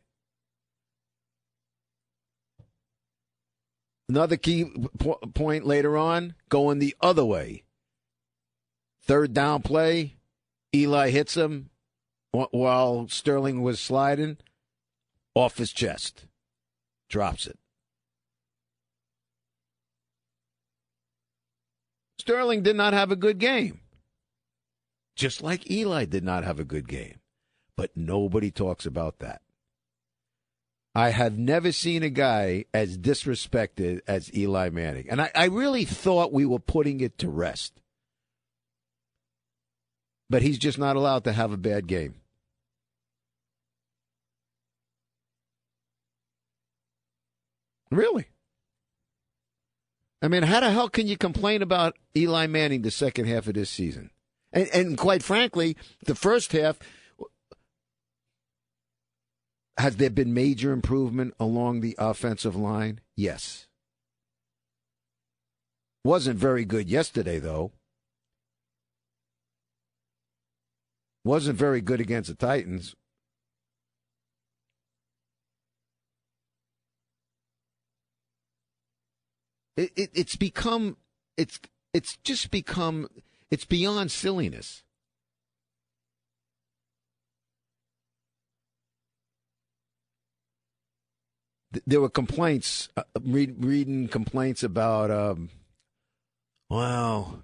Another 4.07 4.37
key 4.37 4.71
po- 4.99 5.19
point 5.33 5.65
later 5.65 5.97
on, 5.97 6.35
going 6.49 6.79
the 6.79 6.95
other 7.01 7.25
way. 7.25 7.63
Third 9.01 9.33
down 9.33 9.61
play, 9.61 10.17
Eli 10.73 11.09
hits 11.09 11.35
him 11.35 11.69
while 12.31 13.07
Sterling 13.07 13.61
was 13.61 13.79
sliding 13.79 14.37
off 15.35 15.57
his 15.57 15.71
chest, 15.71 16.25
drops 17.09 17.47
it. 17.47 17.57
Sterling 22.19 22.63
did 22.63 22.75
not 22.75 22.93
have 22.93 23.11
a 23.11 23.17
good 23.17 23.37
game, 23.37 23.81
just 25.15 25.41
like 25.41 25.69
Eli 25.69 26.05
did 26.05 26.23
not 26.23 26.43
have 26.43 26.59
a 26.59 26.65
good 26.65 26.87
game. 26.87 27.19
But 27.75 27.91
nobody 27.95 28.51
talks 28.51 28.85
about 28.85 29.19
that. 29.19 29.41
I 30.95 31.09
have 31.09 31.37
never 31.37 31.71
seen 31.71 32.03
a 32.03 32.09
guy 32.09 32.65
as 32.73 32.97
disrespected 32.99 34.01
as 34.07 34.35
Eli 34.35 34.69
Manning. 34.69 35.07
And 35.09 35.21
I, 35.21 35.31
I, 35.33 35.45
really 35.45 35.85
thought 35.85 36.31
we 36.31 36.45
were 36.45 36.59
putting 36.59 36.99
it 36.99 37.17
to 37.17 37.29
rest. 37.29 37.81
But 40.29 40.43
he's 40.43 40.59
just 40.59 40.77
not 40.77 40.95
allowed 40.95 41.23
to 41.23 41.33
have 41.33 41.51
a 41.51 41.57
bad 41.57 41.87
game. 41.87 42.15
Really? 47.89 48.27
I 50.21 50.27
mean, 50.27 50.43
how 50.43 50.59
the 50.59 50.71
hell 50.71 50.89
can 50.89 51.07
you 51.07 51.17
complain 51.17 51.61
about 51.61 51.97
Eli 52.15 52.47
Manning 52.47 52.83
the 52.83 52.91
second 52.91 53.25
half 53.25 53.47
of 53.47 53.55
this 53.55 53.69
season? 53.69 54.11
And, 54.53 54.69
and 54.73 54.97
quite 54.97 55.23
frankly, 55.23 55.75
the 56.05 56.15
first 56.15 56.51
half 56.51 56.77
has 59.77 59.97
there 59.97 60.11
been 60.11 60.33
major 60.33 60.71
improvement 60.71 61.33
along 61.39 61.81
the 61.81 61.95
offensive 61.97 62.55
line? 62.55 63.01
Yes. 63.17 63.67
Wasn't 66.05 66.37
very 66.37 66.63
good 66.65 66.89
yesterday, 66.89 67.39
though. 67.39 67.71
Wasn't 71.25 71.57
very 71.57 71.81
good 71.81 72.01
against 72.01 72.29
the 72.29 72.35
Titans. 72.35 72.95
It, 79.75 79.91
it, 79.95 80.09
it's 80.13 80.35
become 80.35 80.97
it's 81.35 81.59
it's 81.93 82.17
just 82.23 82.51
become 82.51 83.07
it's 83.53 83.65
beyond 83.65 84.09
silliness. 84.11 84.81
there 91.85 92.01
were 92.01 92.09
complaints, 92.09 92.89
uh, 92.97 93.03
read, 93.21 93.63
reading 93.63 94.07
complaints 94.07 94.63
about, 94.63 95.11
um, 95.11 95.49
wow, 96.69 97.41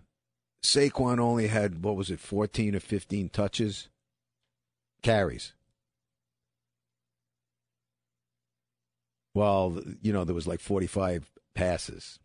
Saquon 0.64 1.20
only 1.20 1.48
had, 1.48 1.84
what 1.84 1.96
was 1.96 2.10
it, 2.10 2.20
14 2.20 2.76
or 2.76 2.80
15 2.80 3.30
touches? 3.30 3.90
Carries. 5.04 5.54
Well, 9.36 9.80
you 10.02 10.12
know, 10.12 10.24
there 10.24 10.36
was 10.36 10.48
like 10.48 10.60
45 10.60 11.32
passes. 11.54 12.18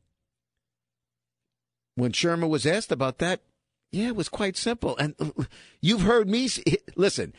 When 1.96 2.12
Shurmur 2.12 2.48
was 2.48 2.66
asked 2.66 2.90
about 2.90 3.18
that, 3.18 3.40
yeah, 3.94 4.08
it 4.08 4.16
was 4.16 4.28
quite 4.28 4.56
simple. 4.56 4.96
And 4.96 5.14
you've 5.80 6.02
heard 6.02 6.28
me 6.28 6.48
listen. 6.96 7.32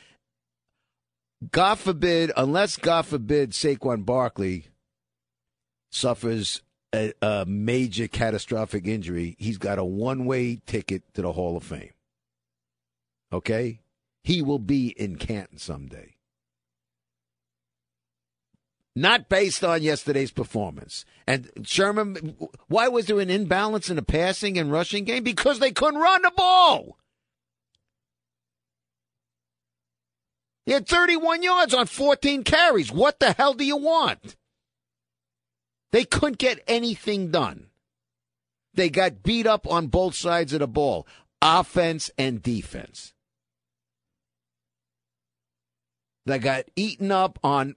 God 1.51 1.79
forbid, 1.79 2.31
unless 2.37 2.77
God 2.77 3.05
forbid 3.05 3.51
Saquon 3.51 4.05
Barkley 4.05 4.67
suffers 5.91 6.61
a, 6.93 7.13
a 7.21 7.45
major 7.45 8.07
catastrophic 8.07 8.87
injury, 8.87 9.35
he's 9.37 9.57
got 9.57 9.77
a 9.77 9.83
one 9.83 10.25
way 10.25 10.61
ticket 10.65 11.03
to 11.13 11.21
the 11.21 11.33
Hall 11.33 11.57
of 11.57 11.63
Fame. 11.63 11.91
Okay? 13.33 13.81
He 14.23 14.41
will 14.41 14.59
be 14.59 14.87
in 14.87 15.17
Canton 15.17 15.57
someday. 15.57 16.14
Not 18.95 19.27
based 19.27 19.63
on 19.63 19.83
yesterday's 19.83 20.31
performance. 20.31 21.03
And 21.27 21.51
Shurmur, 21.61 22.49
why 22.67 22.87
was 22.87 23.07
there 23.07 23.19
an 23.19 23.29
imbalance 23.29 23.89
in 23.89 23.97
the 23.97 24.01
passing 24.01 24.57
and 24.57 24.71
rushing 24.71 25.03
game? 25.03 25.23
Because 25.23 25.59
they 25.59 25.71
couldn't 25.71 25.99
run 25.99 26.21
the 26.21 26.31
ball. 26.35 26.97
He 30.65 30.71
had 30.71 30.87
31 30.87 31.43
yards 31.43 31.73
on 31.73 31.87
14 31.87 32.43
carries. 32.43 32.91
What 32.91 33.19
the 33.19 33.33
hell 33.33 33.53
do 33.53 33.65
you 33.65 33.77
want? 33.77 34.35
They 35.91 36.05
couldn't 36.05 36.39
get 36.39 36.63
anything 36.67 37.31
done. 37.31 37.67
They 38.73 38.89
got 38.89 39.23
beat 39.23 39.45
up 39.45 39.67
on 39.67 39.87
both 39.87 40.15
sides 40.15 40.53
of 40.53 40.59
the 40.59 40.67
ball, 40.67 41.05
offense 41.41 42.09
and 42.17 42.41
defense. 42.41 43.13
They 46.25 46.39
got 46.39 46.65
eaten 46.75 47.11
up 47.11 47.39
on 47.43 47.75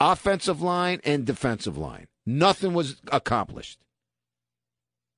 offensive 0.00 0.60
line 0.60 1.00
and 1.04 1.24
defensive 1.24 1.76
line. 1.76 2.06
Nothing 2.24 2.74
was 2.74 3.00
accomplished. 3.10 3.78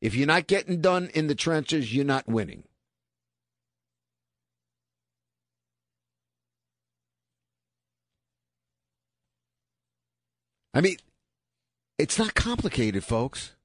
If 0.00 0.14
you're 0.14 0.26
not 0.26 0.46
getting 0.46 0.80
done 0.80 1.10
in 1.14 1.26
the 1.26 1.34
trenches, 1.34 1.94
you're 1.94 2.04
not 2.04 2.28
winning. 2.28 2.64
I 10.74 10.80
mean, 10.80 10.98
it's 11.98 12.18
not 12.18 12.34
complicated, 12.34 13.02
folks. 13.02 13.56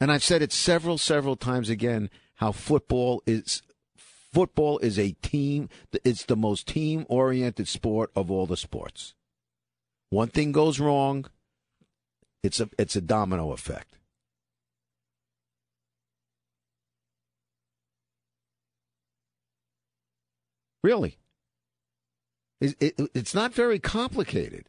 And 0.00 0.10
I've 0.10 0.24
said 0.24 0.42
it 0.42 0.52
several, 0.52 0.98
several 0.98 1.36
times 1.36 1.70
again 1.70 2.10
how 2.36 2.52
football 2.52 3.22
is 3.26 3.62
football 3.96 4.78
is 4.80 4.98
a 4.98 5.12
team 5.22 5.68
it's 6.04 6.24
the 6.24 6.36
most 6.36 6.66
team 6.66 7.06
oriented 7.08 7.68
sport 7.68 8.10
of 8.14 8.30
all 8.30 8.46
the 8.46 8.56
sports. 8.56 9.14
One 10.10 10.28
thing 10.28 10.52
goes 10.52 10.78
wrong, 10.78 11.26
it's 12.42 12.60
a 12.60 12.68
it's 12.78 12.96
a 12.96 13.00
domino 13.00 13.52
effect. 13.52 13.96
Really. 20.82 21.18
It, 22.60 22.76
it, 22.80 23.10
it's 23.12 23.34
not 23.34 23.52
very 23.52 23.80
complicated. 23.80 24.68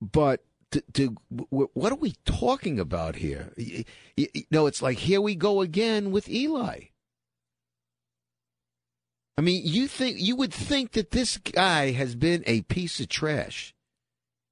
But 0.00 0.44
to, 0.72 0.82
to, 0.92 1.16
what 1.48 1.92
are 1.92 1.96
we 1.96 2.14
talking 2.24 2.78
about 2.78 3.16
here? 3.16 3.52
You, 3.56 3.84
know, 4.50 4.66
it's 4.66 4.82
like 4.82 4.98
here 4.98 5.20
we 5.20 5.34
go 5.34 5.62
again 5.62 6.10
with 6.10 6.28
Eli. 6.28 6.89
I 9.36 9.42
mean, 9.42 9.62
you 9.64 9.88
think 9.88 10.18
you 10.18 10.36
would 10.36 10.52
think 10.52 10.92
that 10.92 11.12
this 11.12 11.38
guy 11.38 11.92
has 11.92 12.14
been 12.14 12.42
a 12.46 12.62
piece 12.62 13.00
of 13.00 13.08
trash 13.08 13.74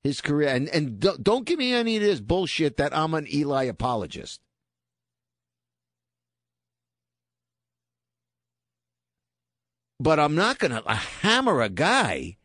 his 0.02 0.20
career, 0.20 0.48
and 0.48 0.68
and 0.68 1.00
don't, 1.00 1.22
don't 1.22 1.46
give 1.46 1.58
me 1.58 1.74
any 1.74 1.96
of 1.96 2.02
this 2.02 2.20
bullshit 2.20 2.76
that 2.76 2.96
I'm 2.96 3.14
an 3.14 3.26
Eli 3.32 3.64
apologist. 3.64 4.40
But 10.00 10.20
I'm 10.20 10.34
not 10.34 10.58
going 10.58 10.70
to 10.70 10.84
uh, 10.86 10.94
hammer 10.94 11.60
a 11.60 11.68
guy 11.68 12.36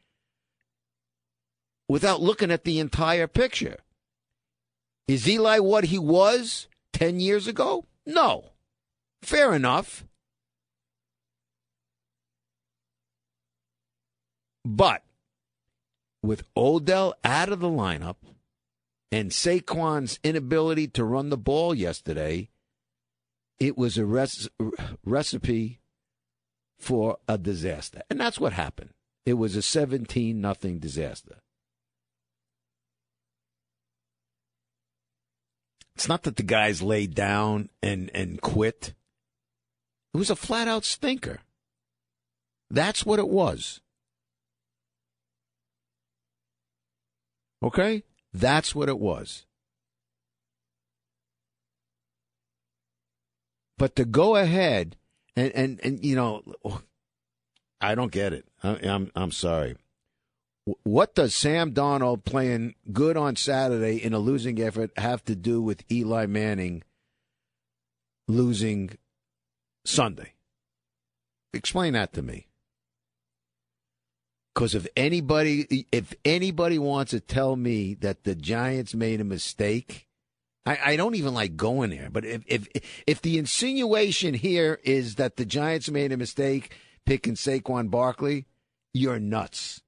without 1.87 2.21
looking 2.21 2.49
at 2.49 2.63
the 2.63 2.79
entire 2.79 3.27
picture. 3.27 3.77
Is 5.07 5.29
Eli 5.29 5.59
what 5.59 5.85
he 5.85 5.99
was 5.99 6.67
10 6.93 7.19
years 7.19 7.47
ago? 7.47 7.85
No. 8.05 8.53
Fair 9.21 9.53
enough. 9.53 10.05
But 14.65 15.03
with 16.21 16.43
Odell 16.55 17.15
out 17.23 17.51
of 17.51 17.59
the 17.59 17.69
lineup 17.69 18.15
and 19.11 19.31
Saquon's 19.31 20.19
inability 20.23 20.87
to 20.89 21.03
run 21.03 21.29
the 21.29 21.37
ball 21.37 21.75
yesterday, 21.75 22.49
it 23.59 23.77
was 23.77 23.97
a 23.97 24.05
res- 24.05 24.49
recipe 25.05 25.79
for 26.79 27.17
a 27.27 27.37
disaster. 27.37 28.01
And 28.09 28.19
that's 28.19 28.39
what 28.39 28.53
happened. 28.53 28.91
It 29.25 29.33
was 29.33 29.55
a 29.55 29.61
17 29.61 30.39
nothing 30.39 30.79
disaster. 30.79 31.37
It's 35.95 36.07
not 36.07 36.23
that 36.23 36.37
the 36.37 36.43
guys 36.43 36.81
laid 36.81 37.13
down 37.13 37.69
and, 37.81 38.09
and 38.13 38.41
quit. 38.41 38.93
It 40.13 40.17
was 40.17 40.29
a 40.29 40.35
flat 40.35 40.67
out 40.67 40.83
stinker. 40.83 41.39
That's 42.69 43.05
what 43.05 43.19
it 43.19 43.29
was. 43.29 43.79
Okay? 47.63 48.03
That's 48.33 48.75
what 48.75 48.89
it 48.89 48.99
was. 48.99 49.45
But 53.77 53.95
to 53.95 54.05
go 54.05 54.35
ahead 54.35 54.97
and, 55.35 55.51
and, 55.53 55.79
and 55.83 56.05
you 56.05 56.15
know, 56.15 56.43
I 57.81 57.95
don't 57.95 58.11
get 58.11 58.33
it. 58.33 58.45
I, 58.63 58.77
I'm, 58.83 59.11
I'm 59.15 59.31
sorry. 59.31 59.77
What 60.83 61.15
does 61.15 61.35
Sam 61.35 61.73
Darnold 61.73 62.23
playing 62.23 62.75
good 62.91 63.17
on 63.17 63.35
Saturday 63.35 63.97
in 63.97 64.13
a 64.13 64.19
losing 64.19 64.61
effort 64.61 64.91
have 64.97 65.23
to 65.25 65.35
do 65.35 65.61
with 65.61 65.83
Eli 65.91 66.25
Manning 66.25 66.83
losing 68.27 68.91
Sunday? 69.85 70.33
Explain 71.53 71.93
that 71.93 72.13
to 72.13 72.21
me. 72.21 72.47
Because 74.53 74.75
if 74.75 74.87
anybody, 74.95 75.87
if 75.91 76.13
anybody 76.23 76.77
wants 76.77 77.11
to 77.11 77.19
tell 77.19 77.55
me 77.55 77.95
that 77.95 78.23
the 78.23 78.35
Giants 78.35 78.93
made 78.93 79.19
a 79.19 79.23
mistake, 79.25 80.07
I, 80.65 80.79
I 80.85 80.95
don't 80.95 81.15
even 81.15 81.33
like 81.33 81.57
going 81.57 81.89
there. 81.89 82.09
But 82.11 82.23
if, 82.23 82.43
if 82.45 82.67
if 83.07 83.21
the 83.21 83.37
insinuation 83.37 84.35
here 84.35 84.79
is 84.83 85.15
that 85.15 85.37
the 85.37 85.45
Giants 85.45 85.89
made 85.89 86.11
a 86.11 86.17
mistake 86.17 86.75
picking 87.05 87.33
Saquon 87.33 87.89
Barkley, 87.89 88.45
you're 88.93 89.19
nuts. 89.19 89.81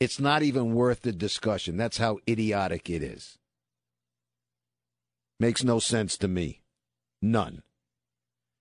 It's 0.00 0.18
not 0.18 0.42
even 0.42 0.74
worth 0.74 1.02
the 1.02 1.12
discussion. 1.12 1.76
That's 1.76 1.98
how 1.98 2.18
idiotic 2.28 2.90
it 2.90 3.02
is. 3.02 3.38
Makes 5.38 5.62
no 5.62 5.78
sense 5.78 6.16
to 6.18 6.28
me. 6.28 6.62
None. 7.22 7.62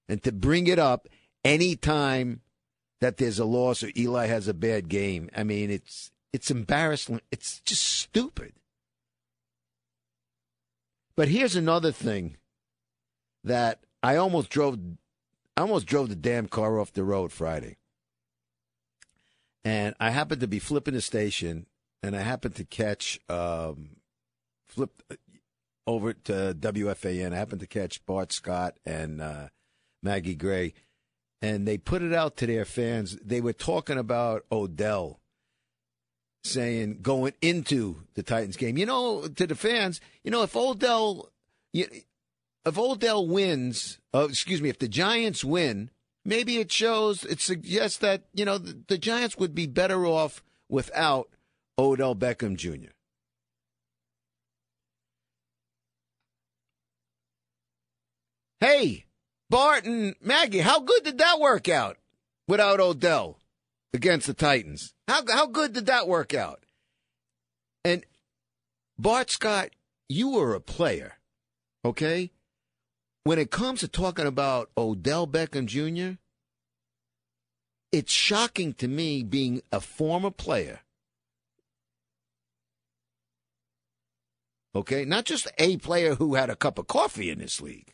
And 0.08 0.22
to 0.24 0.32
bring 0.32 0.68
it 0.68 0.80
up 0.80 1.08
anytime 1.44 2.42
that 3.02 3.18
there's 3.18 3.40
a 3.40 3.46
loss 3.46 3.84
or 3.84 3.92
Eli 3.98 4.28
has 4.28 4.48
a 4.48 4.54
bad 4.54 4.90
game, 4.90 5.30
I 5.36 5.44
mean, 5.44 5.70
it's 5.70 6.12
it's 6.32 6.50
embarrassing. 6.50 7.22
It's 7.32 7.62
just 7.62 7.84
stupid. 7.84 8.54
But 11.16 11.28
here's 11.28 11.56
another 11.56 11.92
thing 11.92 12.38
that 13.44 13.82
I 14.02 14.16
almost 14.16 14.50
drove 14.50 14.80
I 15.56 15.62
almost 15.62 15.86
drove 15.86 16.10
the 16.10 16.16
damn 16.16 16.48
car 16.48 16.80
off 16.80 16.94
the 16.94 17.04
road 17.04 17.32
Friday. 17.32 17.78
And 19.64 19.96
I 20.00 20.10
happened 20.10 20.42
to 20.42 20.48
be 20.48 20.60
flipping 20.60 20.96
the 20.96 21.02
station 21.02 21.68
and 22.02 22.16
I 22.16 22.22
happened 22.22 22.56
to 22.56 22.66
catch 22.66 23.20
um 23.30 23.98
flip 24.66 25.04
over 25.86 26.14
to 26.14 26.56
WFAN. 26.60 27.34
I 27.34 27.38
happened 27.38 27.62
to 27.62 27.68
catch 27.68 28.06
Bart 28.06 28.32
Scott 28.32 28.78
and 28.86 29.22
uh, 29.22 29.48
Maggie 30.02 30.36
Gray 30.36 30.74
and 31.44 31.68
they 31.68 31.78
put 31.78 32.02
it 32.02 32.14
out 32.14 32.38
to 32.38 32.48
their 32.48 32.64
fans. 32.64 33.18
They 33.18 33.42
were 33.42 33.52
talking 33.52 33.98
about 33.98 34.46
Odell 34.50 35.20
saying 36.46 37.00
going 37.02 37.34
into 37.42 38.04
the 38.14 38.24
Titans 38.24 38.56
game. 38.56 38.78
You 38.78 38.86
know, 38.86 39.28
to 39.28 39.46
the 39.46 39.54
fans, 39.54 40.00
you 40.24 40.32
know, 40.32 40.44
if 40.44 40.56
Odell, 40.56 41.30
if 41.74 42.78
Odell 42.78 43.28
wins, 43.28 44.00
uh, 44.14 44.28
excuse 44.30 44.62
me, 44.62 44.70
if 44.70 44.80
the 44.80 44.88
Giants 44.88 45.44
win, 45.44 45.90
maybe 46.24 46.60
it 46.60 46.72
shows, 46.72 47.26
it 47.26 47.42
suggests 47.42 47.98
that 47.98 48.24
you 48.34 48.46
know 48.46 48.58
the, 48.58 48.82
the 48.88 48.98
Giants 48.98 49.38
would 49.38 49.54
be 49.54 49.68
better 49.68 50.06
off 50.06 50.42
without 50.70 51.28
Odell 51.78 52.16
Beckham 52.16 52.56
Jr. 52.56 52.92
Hey, 58.62 59.08
Bart 59.54 59.86
and 59.86 60.16
Maggie, 60.20 60.62
how 60.62 60.80
good 60.80 61.04
did 61.04 61.20
that 61.20 61.40
work 61.40 61.70
out 61.70 61.98
without 62.48 62.80
Odell 62.80 63.38
against 63.94 64.26
the 64.26 64.34
Titans? 64.34 64.96
How 65.08 65.22
how 65.32 65.46
good 65.46 65.74
did 65.74 65.86
that 65.86 66.08
work 66.08 66.34
out? 66.34 66.64
And 67.86 68.04
Bart 68.98 69.30
Scott, 69.30 69.70
you 70.10 70.30
were 70.30 70.56
a 70.56 70.60
player, 70.60 71.20
okay? 71.86 72.32
When 73.26 73.38
it 73.38 73.52
comes 73.52 73.82
to 73.82 73.88
talking 73.88 74.26
about 74.26 74.72
Odell 74.76 75.28
Beckham 75.28 75.68
Jr., 75.68 76.18
it's 77.92 78.12
shocking 78.12 78.74
to 78.74 78.88
me 78.88 79.22
being 79.22 79.62
a 79.72 79.80
former 79.80 80.32
player. 80.32 80.80
Okay, 84.74 85.06
not 85.06 85.26
just 85.26 85.48
a 85.60 85.78
player 85.78 86.16
who 86.16 86.34
had 86.34 86.50
a 86.50 86.56
cup 86.56 86.80
of 86.80 86.88
coffee 86.88 87.30
in 87.30 87.38
this 87.38 87.62
league. 87.62 87.93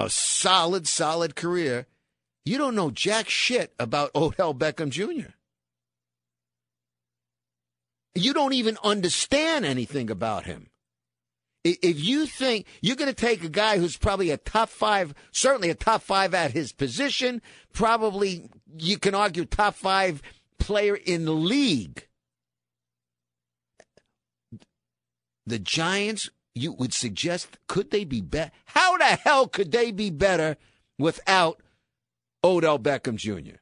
A 0.00 0.08
solid, 0.08 0.88
solid 0.88 1.36
career, 1.36 1.86
you 2.44 2.56
don't 2.56 2.74
know 2.74 2.90
jack 2.90 3.28
shit 3.28 3.72
about 3.78 4.10
Odell 4.16 4.54
Beckham 4.54 4.88
Jr. 4.88 5.32
You 8.14 8.34
don't 8.34 8.54
even 8.54 8.76
understand 8.82 9.64
anything 9.64 10.10
about 10.10 10.46
him. 10.46 10.68
If 11.62 12.02
you 12.02 12.24
think 12.24 12.66
you're 12.80 12.96
going 12.96 13.12
to 13.12 13.14
take 13.14 13.44
a 13.44 13.50
guy 13.50 13.76
who's 13.76 13.98
probably 13.98 14.30
a 14.30 14.38
top 14.38 14.70
five, 14.70 15.14
certainly 15.30 15.68
a 15.68 15.74
top 15.74 16.00
five 16.00 16.32
at 16.32 16.52
his 16.52 16.72
position, 16.72 17.42
probably 17.74 18.48
you 18.78 18.98
can 18.98 19.14
argue 19.14 19.44
top 19.44 19.74
five 19.74 20.22
player 20.58 20.96
in 20.96 21.26
the 21.26 21.34
league. 21.34 22.06
The 25.46 25.58
Giants 25.58 26.30
you 26.54 26.72
would 26.72 26.92
suggest 26.92 27.58
could 27.68 27.90
they 27.90 28.04
be 28.04 28.20
better? 28.20 28.50
How 28.66 28.96
the 28.96 29.04
hell 29.04 29.48
could 29.48 29.72
they 29.72 29.92
be 29.92 30.10
better 30.10 30.56
without 30.98 31.60
Odell 32.44 32.78
Beckham 32.78 33.16
Jr.? 33.16 33.58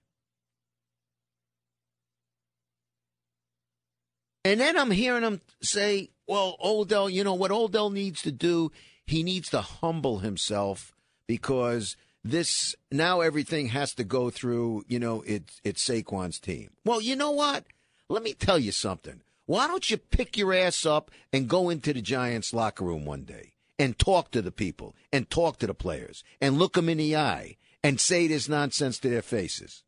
And 4.44 4.60
then 4.60 4.78
I'm 4.78 4.90
hearing 4.90 5.22
them 5.22 5.40
say, 5.62 6.10
well, 6.26 6.56
Odell, 6.62 7.10
you 7.10 7.22
know 7.24 7.34
what 7.34 7.50
Odell 7.50 7.90
needs 7.90 8.22
to 8.22 8.32
do? 8.32 8.72
He 9.06 9.22
needs 9.22 9.50
to 9.50 9.60
humble 9.60 10.20
himself 10.20 10.94
because 11.26 11.96
this 12.24 12.74
now 12.90 13.20
everything 13.20 13.68
has 13.68 13.94
to 13.94 14.04
go 14.04 14.30
through, 14.30 14.84
you 14.88 14.98
know, 14.98 15.22
it's 15.26 15.60
it's 15.64 15.86
Saquon's 15.86 16.38
team. 16.38 16.70
Well, 16.84 17.00
you 17.00 17.16
know 17.16 17.30
what? 17.30 17.64
Let 18.08 18.22
me 18.22 18.32
tell 18.32 18.58
you 18.58 18.72
something. 18.72 19.20
Why 19.48 19.66
don't 19.66 19.88
you 19.88 19.96
pick 19.96 20.36
your 20.36 20.52
ass 20.52 20.84
up 20.84 21.10
and 21.32 21.48
go 21.48 21.70
into 21.70 21.94
the 21.94 22.02
Giants 22.02 22.52
locker 22.52 22.84
room 22.84 23.06
one 23.06 23.22
day 23.22 23.54
and 23.78 23.98
talk 23.98 24.30
to 24.32 24.42
the 24.42 24.52
people 24.52 24.94
and 25.10 25.30
talk 25.30 25.58
to 25.60 25.66
the 25.66 25.72
players 25.72 26.22
and 26.38 26.58
look 26.58 26.74
them 26.74 26.90
in 26.90 26.98
the 26.98 27.16
eye 27.16 27.56
and 27.82 27.98
say 27.98 28.28
this 28.28 28.46
nonsense 28.46 28.98
to 28.98 29.08
their 29.08 29.22
faces 29.22 29.84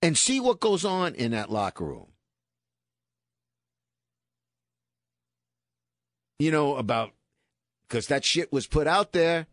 and 0.00 0.16
see 0.16 0.38
what 0.38 0.60
goes 0.60 0.84
on 0.84 1.16
in 1.16 1.32
that 1.32 1.50
locker 1.50 1.84
room. 1.84 2.06
You 6.38 6.52
know, 6.52 6.76
about 6.76 7.14
because 7.88 8.06
that 8.06 8.24
shit 8.24 8.52
was 8.52 8.68
put 8.68 8.86
out 8.86 9.10
there. 9.10 9.48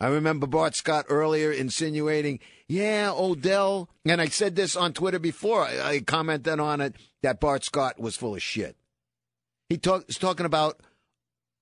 I 0.00 0.08
remember 0.08 0.46
Bart 0.46 0.74
Scott 0.74 1.06
earlier 1.10 1.52
insinuating, 1.52 2.40
yeah, 2.66 3.12
Odell, 3.14 3.90
and 4.06 4.20
I 4.20 4.26
said 4.28 4.56
this 4.56 4.74
on 4.74 4.94
Twitter 4.94 5.18
before. 5.18 5.64
I, 5.64 5.80
I 5.80 6.00
commented 6.00 6.58
on 6.58 6.80
it 6.80 6.96
that 7.22 7.38
Bart 7.38 7.64
Scott 7.64 8.00
was 8.00 8.16
full 8.16 8.34
of 8.34 8.42
shit. 8.42 8.76
He 9.68 9.76
talk, 9.76 10.06
was 10.06 10.16
talking 10.16 10.46
about, 10.46 10.80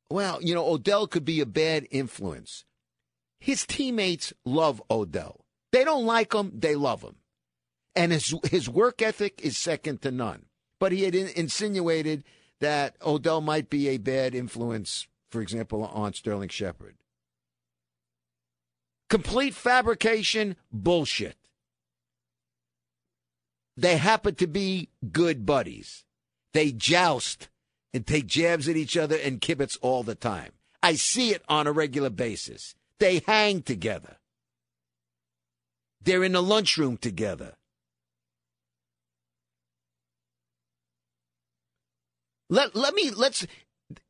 well, 0.08 0.40
you 0.40 0.54
know, 0.54 0.64
Odell 0.64 1.08
could 1.08 1.24
be 1.24 1.40
a 1.40 1.46
bad 1.46 1.88
influence. 1.90 2.64
His 3.40 3.66
teammates 3.66 4.32
love 4.44 4.80
Odell. 4.88 5.40
They 5.72 5.82
don't 5.82 6.06
like 6.06 6.32
him, 6.32 6.52
they 6.54 6.76
love 6.76 7.02
him. 7.02 7.16
And 7.96 8.12
his, 8.12 8.32
his 8.44 8.68
work 8.68 9.02
ethic 9.02 9.40
is 9.42 9.58
second 9.58 10.02
to 10.02 10.12
none. 10.12 10.46
But 10.78 10.92
he 10.92 11.02
had 11.02 11.16
in, 11.16 11.28
insinuated 11.34 12.22
that 12.60 12.94
Odell 13.04 13.40
might 13.40 13.68
be 13.68 13.88
a 13.88 13.98
bad 13.98 14.34
influence, 14.34 15.08
for 15.30 15.40
example, 15.40 15.84
on 15.84 16.14
Sterling 16.14 16.50
Shepard. 16.50 16.94
Complete 19.08 19.54
fabrication, 19.54 20.56
bullshit. 20.70 21.36
They 23.76 23.96
happen 23.96 24.34
to 24.36 24.46
be 24.46 24.90
good 25.12 25.46
buddies. 25.46 26.04
They 26.52 26.72
joust 26.72 27.48
and 27.94 28.06
take 28.06 28.26
jabs 28.26 28.68
at 28.68 28.76
each 28.76 28.96
other 28.96 29.16
and 29.16 29.40
kibitz 29.40 29.78
all 29.80 30.02
the 30.02 30.14
time. 30.14 30.52
I 30.82 30.94
see 30.94 31.30
it 31.30 31.42
on 31.48 31.66
a 31.66 31.72
regular 31.72 32.10
basis. 32.10 32.74
They 32.98 33.22
hang 33.26 33.62
together. 33.62 34.16
They're 36.02 36.24
in 36.24 36.32
the 36.32 36.42
lunchroom 36.42 36.96
together. 36.96 37.54
Let 42.50 42.74
let 42.74 42.94
me 42.94 43.10
let's 43.10 43.46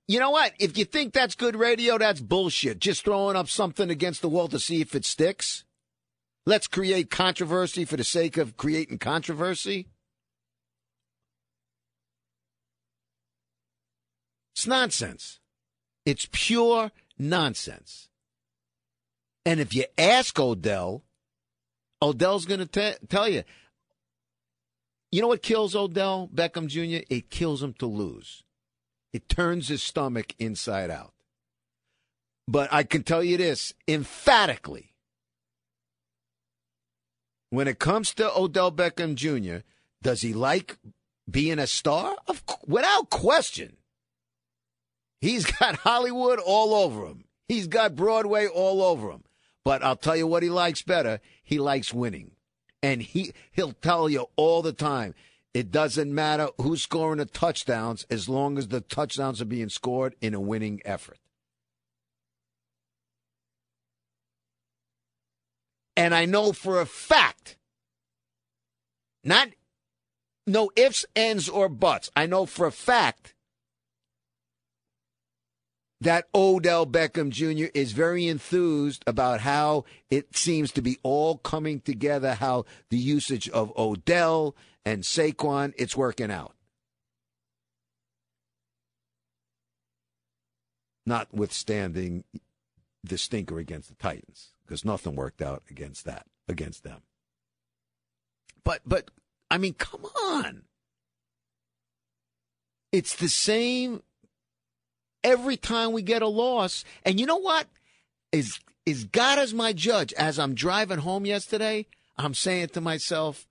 you 0.09 0.19
know 0.19 0.31
what? 0.31 0.55
If 0.59 0.79
you 0.79 0.87
think 0.87 1.13
that's 1.13 1.35
good 1.35 1.55
radio, 1.55 1.99
that's 1.99 2.21
bullshit. 2.21 2.79
Just 2.81 3.05
throwing 3.05 3.37
up 3.37 3.49
something 3.49 3.91
against 3.91 4.23
the 4.23 4.29
wall 4.29 4.49
to 4.49 4.59
see 4.59 4.81
if 4.81 4.95
it 4.95 5.05
sticks. 5.05 5.65
Let's 6.47 6.67
create 6.67 7.11
controversy 7.11 7.85
for 7.85 7.99
the 7.99 8.05
sake 8.05 8.39
of 8.39 8.57
creating 8.57 8.99
controversy. 8.99 9.89
It's 14.55 14.67
nonsense. 14.67 15.41
It's 16.07 16.27
pure 16.33 16.91
nonsense. 17.19 18.09
And 19.45 19.61
if 19.61 19.75
you 19.75 19.85
ask 19.99 20.41
Odell, 20.41 21.05
Odell's 22.01 22.47
going 22.47 22.67
to 22.67 22.99
tell 23.09 23.29
you. 23.29 23.43
You 25.13 25.21
know 25.21 25.29
what 25.29 25.43
kills 25.43 25.77
Odell 25.77 26.31
Beckham 26.35 26.67
Jr.? 26.67 27.05
It 27.11 27.29
kills 27.29 27.63
him 27.63 27.75
to 27.75 27.87
lose. 27.87 28.43
It 29.13 29.29
turns 29.29 29.69
his 29.69 29.83
stomach 29.83 30.35
inside 30.39 30.91
out. 30.91 31.13
But 32.47 32.73
I 32.73 32.83
can 32.83 33.03
tell 33.03 33.23
you 33.23 33.37
this 33.37 33.75
emphatically 33.87 34.95
when 37.51 37.69
it 37.69 37.79
comes 37.79 38.15
to 38.15 38.37
Odell 38.37 38.73
Beckham 38.73 39.15
Jr., 39.15 39.65
does 40.03 40.21
he 40.21 40.33
like 40.33 40.79
being 41.31 41.59
a 41.59 41.67
star? 41.67 42.17
Of, 42.27 42.43
without 42.67 43.11
question. 43.11 43.77
He's 45.21 45.45
got 45.59 45.77
Hollywood 45.77 46.39
all 46.39 46.75
over 46.75 47.07
him. 47.07 47.25
He's 47.49 47.67
got 47.67 47.97
Broadway 47.97 48.47
all 48.47 48.83
over 48.83 49.11
him. 49.11 49.25
But 49.65 49.83
I'll 49.83 49.97
tell 49.97 50.17
you 50.17 50.27
what 50.27 50.43
he 50.43 50.51
likes 50.51 50.83
better. 50.83 51.21
He 51.43 51.59
likes 51.59 51.93
winning. 51.93 52.33
And 52.83 53.03
he 53.03 53.33
he'll 53.51 53.73
tell 53.73 54.09
you 54.09 54.27
all 54.37 54.63
the 54.63 54.73
time, 54.73 55.15
it 55.55 55.71
doesn't 55.71 56.15
matter 56.15 56.49
who's 56.59 56.83
scoring 56.83 57.19
the 57.19 57.25
touchdowns 57.25 58.07
as 58.11 58.29
long 58.29 58.59
as 58.59 58.69
the 58.69 58.81
touchdowns 58.81 59.41
are 59.41 59.47
being 59.47 59.69
scored 59.69 60.15
in 60.21 60.35
a 60.35 60.41
winning 60.41 60.81
effort. 60.85 61.19
And 65.97 66.15
I 66.15 66.27
know 66.27 66.53
for 66.53 66.81
a 66.81 66.87
fact, 66.87 67.57
not 69.25 69.49
no 70.47 70.71
ifs, 70.77 71.05
ands, 71.17 71.49
or 71.49 71.69
buts. 71.69 72.11
I 72.15 72.27
know 72.27 72.47
for 72.47 72.67
a 72.67 72.73
fact 72.73 73.35
that 76.01 76.27
Odell 76.35 76.87
Beckham 76.87 77.31
Jr. 77.31 77.71
is 77.75 77.93
very 77.93 78.29
enthused 78.29 79.03
about 79.07 79.41
how 79.41 79.85
it 80.11 80.37
seems 80.37 80.71
to 80.73 80.83
be 80.83 80.99
all 81.03 81.39
coming 81.39 81.81
together, 81.81 82.35
how 82.35 82.65
the 82.91 82.97
usage 82.97 83.49
of 83.49 83.77
Odell 83.77 84.55
and 84.85 85.03
Saquon, 85.03 85.75
it's 85.77 85.97
working 85.97 86.31
out. 86.31 86.55
Notwithstanding 91.07 92.25
the 93.03 93.19
stinker 93.19 93.59
against 93.59 93.89
the 93.89 93.95
Titans, 93.95 94.53
because 94.63 94.85
nothing 94.85 95.17
worked 95.17 95.41
out 95.41 95.63
against 95.71 96.05
that, 96.05 96.27
against 96.49 96.85
them. 96.85 97.01
But 98.65 98.83
but 98.85 99.11
I 99.51 99.59
mean, 99.59 99.75
come 99.75 100.05
on. 100.05 100.63
It's 102.93 103.17
the 103.17 103.29
same 103.29 104.03
every 105.25 105.57
time 105.57 105.93
we 105.93 106.03
get 106.03 106.23
a 106.23 106.29
loss. 106.29 106.85
And 107.05 107.19
you 107.19 107.27
know 107.27 107.37
what? 107.37 107.67
Is 108.33 108.61
is 108.87 109.05
God 109.05 109.39
as 109.39 109.55
my 109.55 109.73
judge? 109.73 110.13
As 110.15 110.39
I'm 110.39 110.55
driving 110.55 110.99
home 110.99 111.27
yesterday, 111.27 111.87
I'm 112.17 112.35
saying 112.35 112.69
to 112.71 112.81
myself, 112.81 113.47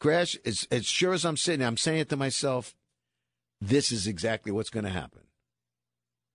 Crash, 0.00 0.36
as, 0.44 0.66
as 0.70 0.86
sure 0.86 1.12
as 1.12 1.24
I'm 1.24 1.36
sitting, 1.36 1.66
I'm 1.66 1.76
saying 1.76 2.00
it 2.00 2.08
to 2.10 2.16
myself, 2.16 2.74
this 3.60 3.90
is 3.90 4.06
exactly 4.06 4.52
what's 4.52 4.70
going 4.70 4.84
to 4.84 4.90
happen. 4.90 5.22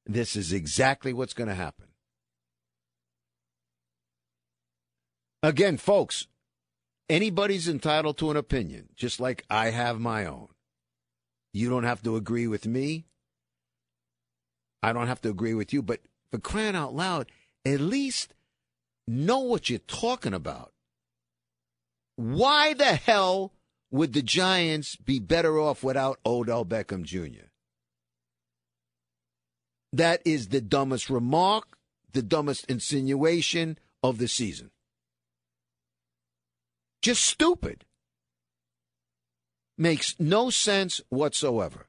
This 0.05 0.35
is 0.35 0.51
exactly 0.51 1.13
what's 1.13 1.33
going 1.33 1.47
to 1.47 1.55
happen. 1.55 1.87
Again, 5.41 5.77
folks, 5.77 6.27
anybody's 7.09 7.69
entitled 7.69 8.17
to 8.17 8.31
an 8.31 8.37
opinion, 8.37 8.89
just 8.95 9.19
like 9.19 9.45
I 9.49 9.69
have 9.69 9.99
my 9.99 10.25
own. 10.25 10.49
You 11.53 11.69
don't 11.69 11.83
have 11.83 12.01
to 12.03 12.15
agree 12.15 12.47
with 12.47 12.65
me. 12.65 13.05
I 14.81 14.91
don't 14.91 15.07
have 15.07 15.21
to 15.21 15.29
agree 15.29 15.53
with 15.53 15.71
you, 15.71 15.81
but 15.81 16.01
for 16.31 16.39
crying 16.39 16.75
out 16.75 16.93
loud, 16.93 17.31
at 17.65 17.79
least 17.79 18.33
know 19.07 19.39
what 19.39 19.69
you're 19.69 19.79
talking 19.79 20.33
about. 20.33 20.72
Why 22.15 22.73
the 22.73 22.95
hell 22.95 23.53
would 23.91 24.13
the 24.13 24.21
Giants 24.21 24.95
be 24.95 25.19
better 25.19 25.59
off 25.59 25.83
without 25.83 26.19
Odell 26.25 26.65
Beckham 26.65 27.03
Jr.? 27.03 27.47
That 29.91 30.21
is 30.25 30.47
the 30.47 30.61
dumbest 30.61 31.09
remark, 31.09 31.77
the 32.11 32.23
dumbest 32.23 32.65
insinuation 32.65 33.77
of 34.01 34.17
the 34.17 34.27
season. 34.27 34.71
Just 37.01 37.23
stupid. 37.23 37.85
Makes 39.77 40.15
no 40.19 40.49
sense 40.49 41.01
whatsoever. 41.09 41.87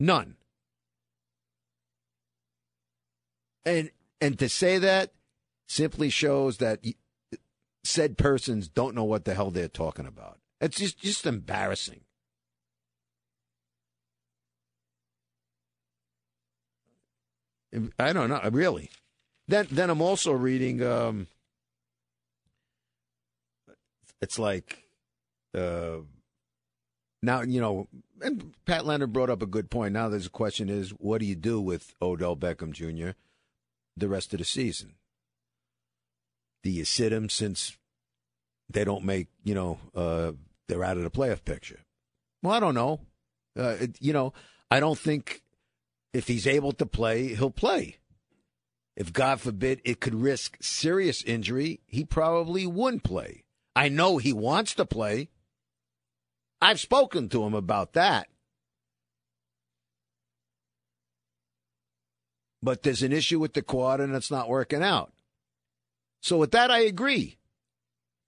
None. 0.00 0.36
And 3.64 3.90
and 4.20 4.38
to 4.38 4.48
say 4.48 4.78
that 4.78 5.12
simply 5.68 6.10
shows 6.10 6.58
that 6.58 6.80
said 7.88 8.18
persons 8.18 8.68
don't 8.68 8.94
know 8.94 9.04
what 9.04 9.24
the 9.24 9.34
hell 9.34 9.50
they're 9.50 9.68
talking 9.68 10.06
about. 10.06 10.38
It's 10.60 10.76
just 10.78 10.98
just 10.98 11.26
embarrassing. 11.26 12.00
I 17.98 18.12
don't 18.12 18.28
know, 18.28 18.40
really. 18.50 18.90
Then 19.46 19.66
then 19.70 19.90
I'm 19.90 20.02
also 20.02 20.32
reading 20.32 20.82
um 20.82 21.26
it's 24.20 24.38
like 24.38 24.84
uh 25.54 25.98
now 27.22 27.42
you 27.42 27.60
know 27.60 27.88
and 28.20 28.52
Pat 28.66 28.84
Leonard 28.84 29.12
brought 29.12 29.30
up 29.30 29.42
a 29.42 29.46
good 29.46 29.70
point. 29.70 29.94
Now 29.94 30.08
there's 30.08 30.26
a 30.26 30.30
question 30.30 30.68
is 30.68 30.90
what 30.90 31.20
do 31.20 31.26
you 31.26 31.36
do 31.36 31.60
with 31.60 31.94
Odell 32.02 32.36
Beckham 32.36 32.72
Jr 32.72 33.16
the 33.96 34.08
rest 34.08 34.32
of 34.32 34.38
the 34.38 34.44
season? 34.44 34.94
Sit 36.64 37.12
him 37.12 37.28
since 37.28 37.76
they 38.68 38.84
don't 38.84 39.04
make, 39.04 39.28
you 39.42 39.54
know, 39.54 39.78
uh, 39.94 40.32
they're 40.68 40.84
out 40.84 40.98
of 40.98 41.02
the 41.02 41.10
playoff 41.10 41.44
picture? 41.44 41.80
Well, 42.42 42.52
I 42.52 42.60
don't 42.60 42.74
know. 42.74 43.00
Uh, 43.58 43.76
it, 43.80 43.96
you 44.00 44.12
know, 44.12 44.32
I 44.70 44.80
don't 44.80 44.98
think 44.98 45.42
if 46.12 46.28
he's 46.28 46.46
able 46.46 46.72
to 46.72 46.86
play, 46.86 47.34
he'll 47.34 47.50
play. 47.50 47.96
If 48.96 49.12
God 49.12 49.40
forbid 49.40 49.80
it 49.84 50.00
could 50.00 50.14
risk 50.14 50.58
serious 50.60 51.22
injury, 51.22 51.80
he 51.86 52.04
probably 52.04 52.66
wouldn't 52.66 53.04
play. 53.04 53.44
I 53.74 53.88
know 53.88 54.18
he 54.18 54.32
wants 54.32 54.74
to 54.74 54.84
play. 54.84 55.30
I've 56.60 56.80
spoken 56.80 57.28
to 57.30 57.44
him 57.44 57.54
about 57.54 57.94
that. 57.94 58.28
but 62.62 62.82
there's 62.82 63.02
an 63.02 63.12
issue 63.12 63.38
with 63.38 63.54
the 63.54 63.62
quad 63.62 64.00
and 64.00 64.14
it's 64.14 64.30
not 64.30 64.48
working 64.48 64.82
out. 64.82 65.12
So 66.20 66.38
with 66.38 66.50
that, 66.52 66.70
I 66.70 66.80
agree. 66.80 67.38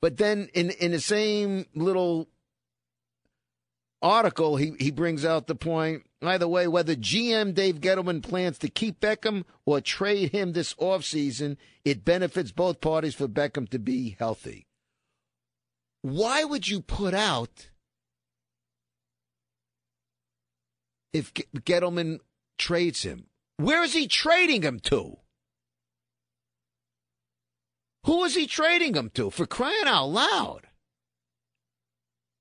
But 0.00 0.16
then 0.16 0.48
in 0.55 0.70
in 0.70 0.92
the 0.92 1.00
same 1.00 1.66
little 1.74 2.29
article, 4.03 4.57
he, 4.57 4.72
he 4.79 4.90
brings 4.90 5.24
out 5.24 5.46
the 5.46 5.55
point. 5.55 6.05
Either 6.22 6.48
way, 6.48 6.66
whether 6.66 6.94
GM 6.94 7.55
Dave 7.55 7.81
Gettleman 7.81 8.22
plans 8.22 8.59
to 8.59 8.68
keep 8.68 9.00
Beckham 9.00 9.44
or 9.64 9.81
trade 9.81 10.33
him 10.33 10.53
this 10.53 10.74
offseason, 10.74 11.57
it 11.85 12.05
benefits 12.05 12.53
both 12.53 12.81
parties 12.81 13.14
for 13.14 13.26
Beckham 13.29 13.68
to 13.70 13.79
be 13.79 14.16
healthy. 14.18 14.66
Why 16.03 16.44
would 16.44 16.68
you 16.68 16.81
put 16.81 17.14
out 17.14 17.68
if 21.12 21.33
Gettleman 21.35 22.20
trades 22.59 23.03
him? 23.03 23.26
Where 23.57 23.83
is 23.83 23.92
he 23.92 24.07
trading 24.07 24.62
him 24.62 24.81
to? 24.81 25.18
Who 28.05 28.25
is 28.25 28.35
he 28.35 28.47
trading 28.47 28.95
him 28.95 29.11
to? 29.15 29.31
For 29.31 29.47
crying 29.47 29.87
out 29.87 30.07
loud. 30.07 30.67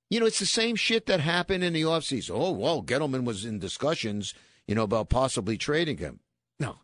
You 0.10 0.20
know, 0.20 0.26
it's 0.26 0.40
the 0.40 0.46
same 0.46 0.76
shit 0.76 1.06
that 1.06 1.20
happened 1.20 1.64
in 1.64 1.74
the 1.74 1.84
offseason. 1.84 2.32
Oh, 2.34 2.52
well, 2.52 2.82
Gettleman 2.82 3.26
was 3.26 3.46
in 3.46 3.60
discussions, 3.60 4.34
you 4.68 4.74
know, 4.74 4.84
about 4.84 5.10
possibly 5.10 5.58
trading 5.58 5.98
him. 5.98 6.20
No. 6.60 6.78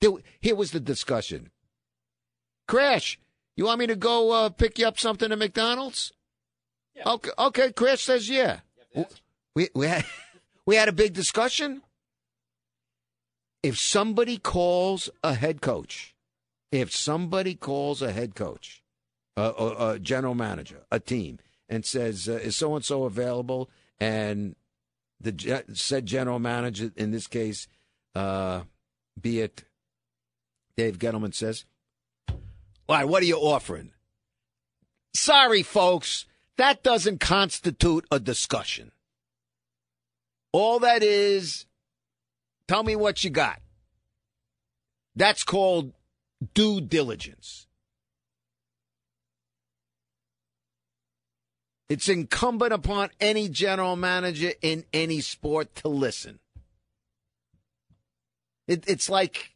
There, 0.00 0.12
here 0.40 0.54
was 0.54 0.70
the 0.70 0.80
discussion. 0.80 1.50
Crash, 2.66 3.18
you 3.56 3.64
want 3.66 3.80
me 3.80 3.86
to 3.88 3.96
go 3.96 4.30
uh, 4.30 4.48
pick 4.48 4.78
you 4.78 4.86
up 4.86 4.98
something 4.98 5.30
at 5.30 5.38
McDonald's? 5.38 6.12
Yeah. 6.94 7.10
Okay, 7.10 7.30
okay, 7.38 7.72
Crash 7.72 8.02
says 8.02 8.30
yeah. 8.30 8.60
We, 9.54 9.68
we, 9.74 9.86
had, 9.86 10.06
we 10.66 10.76
had 10.76 10.88
a 10.88 10.92
big 10.92 11.12
discussion 11.12 11.82
if 13.62 13.78
somebody 13.78 14.38
calls 14.38 15.10
a 15.22 15.34
head 15.34 15.60
coach, 15.60 16.14
if 16.72 16.94
somebody 16.94 17.54
calls 17.54 18.02
a 18.02 18.12
head 18.12 18.34
coach, 18.34 18.82
a, 19.36 19.42
a, 19.42 19.90
a 19.90 19.98
general 19.98 20.34
manager, 20.34 20.84
a 20.90 21.00
team, 21.00 21.38
and 21.68 21.84
says, 21.84 22.28
uh, 22.28 22.34
"Is 22.34 22.56
so 22.56 22.74
and 22.74 22.84
so 22.84 23.04
available?" 23.04 23.70
and 23.98 24.56
the 25.20 25.64
said 25.74 26.06
general 26.06 26.38
manager, 26.38 26.90
in 26.96 27.10
this 27.10 27.26
case, 27.26 27.68
uh, 28.14 28.62
be 29.20 29.40
it 29.40 29.64
Dave 30.76 30.98
Gettleman, 30.98 31.34
says, 31.34 31.64
"All 32.28 32.96
right, 32.96 33.08
what 33.08 33.22
are 33.22 33.26
you 33.26 33.36
offering?" 33.36 33.92
Sorry, 35.12 35.62
folks, 35.62 36.26
that 36.56 36.82
doesn't 36.82 37.20
constitute 37.20 38.06
a 38.10 38.20
discussion. 38.20 38.92
All 40.52 40.78
that 40.80 41.02
is 41.02 41.66
Tell 42.70 42.84
me 42.84 42.94
what 42.94 43.24
you 43.24 43.30
got. 43.30 43.60
That's 45.16 45.42
called 45.42 45.92
due 46.54 46.80
diligence. 46.80 47.66
It's 51.88 52.08
incumbent 52.08 52.72
upon 52.72 53.10
any 53.20 53.48
general 53.48 53.96
manager 53.96 54.52
in 54.62 54.84
any 54.92 55.20
sport 55.20 55.74
to 55.76 55.88
listen. 55.88 56.38
It, 58.68 58.84
it's 58.86 59.10
like, 59.10 59.50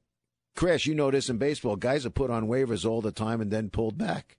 Chris, 0.57 0.85
you 0.85 0.97
know 0.97 1.13
this 1.13 1.29
in 1.29 1.39
baseball. 1.39 1.77
Guys 1.77 2.05
are 2.05 2.11
put 2.11 2.31
on 2.31 2.49
waivers 2.49 2.85
all 2.85 3.01
the 3.01 3.13
time 3.13 3.41
and 3.41 3.53
then 3.53 3.71
pulled 3.71 3.97
back. 3.97 4.37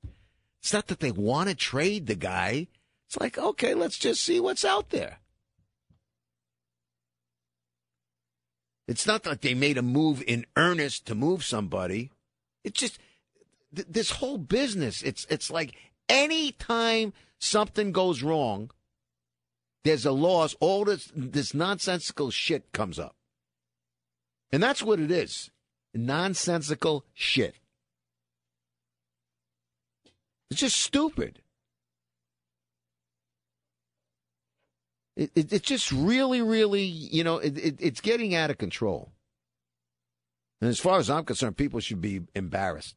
It's 0.61 0.73
not 0.73 0.87
that 0.87 0.99
they 0.99 1.11
want 1.11 1.47
to 1.47 1.55
trade 1.55 2.07
the 2.07 2.15
guy. 2.15 2.67
It's 3.07 3.17
like, 3.17 3.37
okay, 3.37 3.73
let's 3.73 3.97
just 3.97 4.21
see 4.21 4.41
what's 4.41 4.65
out 4.65 4.89
there. 4.89 5.19
It's 8.87 9.07
not 9.07 9.23
that 9.23 9.41
they 9.41 9.53
made 9.53 9.77
a 9.77 9.81
move 9.81 10.21
in 10.27 10.45
earnest 10.57 11.05
to 11.05 11.15
move 11.15 11.45
somebody. 11.45 12.11
It's 12.65 12.79
just 12.79 12.99
th- 13.73 13.87
this 13.89 14.09
whole 14.09 14.39
business. 14.39 15.03
It's 15.03 15.25
it's 15.29 15.49
like 15.51 15.75
any 16.09 16.51
time 16.51 17.13
something 17.39 17.91
goes 17.91 18.23
wrong, 18.23 18.71
there's 19.83 20.05
a 20.05 20.11
loss. 20.11 20.55
All 20.59 20.83
this 20.83 21.11
this 21.15 21.53
nonsensical 21.53 22.31
shit 22.31 22.73
comes 22.73 22.99
up, 22.99 23.15
and 24.51 24.61
that's 24.61 24.83
what 24.83 24.99
it 24.99 25.11
is. 25.11 25.51
Nonsensical 25.93 27.05
shit. 27.13 27.55
It's 30.49 30.59
just 30.59 30.77
stupid. 30.77 31.41
It, 35.15 35.31
it, 35.33 35.53
it's 35.53 35.67
just 35.67 35.91
really, 35.93 36.41
really, 36.41 36.83
you 36.83 37.23
know, 37.23 37.37
it, 37.37 37.57
it, 37.57 37.75
it's 37.79 38.01
getting 38.01 38.35
out 38.35 38.49
of 38.49 38.57
control. 38.57 39.14
And 40.61 40.69
as 40.69 40.79
far 40.79 40.99
as 40.99 41.09
I'm 41.09 41.25
concerned, 41.25 41.57
people 41.57 41.79
should 41.79 42.01
be 42.01 42.21
embarrassed 42.33 42.95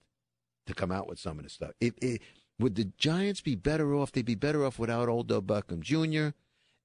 to 0.66 0.75
come 0.75 0.92
out 0.92 1.09
with 1.09 1.18
some 1.18 1.38
of 1.38 1.44
this 1.44 1.55
stuff. 1.55 1.73
It, 1.81 1.94
it, 2.01 2.23
would 2.59 2.75
the 2.75 2.92
Giants 2.97 3.40
be 3.40 3.55
better 3.55 3.94
off? 3.94 4.12
They'd 4.12 4.25
be 4.25 4.35
better 4.35 4.64
off 4.64 4.79
without 4.79 5.09
Odell 5.09 5.42
Beckham 5.42 5.81
Jr. 5.81 6.35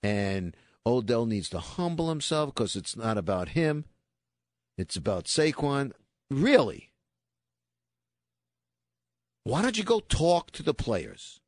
And 0.02 0.56
Odell 0.86 1.26
needs 1.26 1.50
to 1.50 1.60
humble 1.60 2.10
himself 2.10 2.54
because 2.54 2.76
it's 2.76 2.96
not 2.96 3.18
about 3.18 3.50
him. 3.50 3.86
It's 4.78 4.96
about 4.96 5.26
Saquon. 5.26 5.92
Really? 6.30 6.92
Why 9.44 9.62
don't 9.62 9.78
you 9.78 9.84
go 9.84 10.00
talk 10.00 10.52
to 10.52 10.64
the 10.64 10.74
players? 10.74 11.42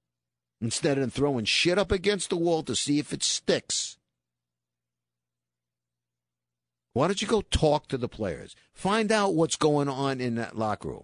instead 0.61 0.97
of 0.97 1.13
throwing 1.13 1.45
shit 1.45 1.77
up 1.77 1.91
against 1.91 2.29
the 2.29 2.37
wall 2.37 2.63
to 2.63 2.75
see 2.75 2.99
if 2.99 3.13
it 3.13 3.23
sticks. 3.23 3.97
Why 6.95 7.07
don't 7.07 7.21
you 7.21 7.27
go 7.27 7.41
talk 7.41 7.89
to 7.89 7.97
the 7.97 8.07
players? 8.07 8.55
Find 8.73 9.11
out 9.11 9.35
what's 9.35 9.57
going 9.57 9.89
on 9.89 10.21
in 10.21 10.35
that 10.35 10.57
locker 10.57 10.87
room. 10.87 11.03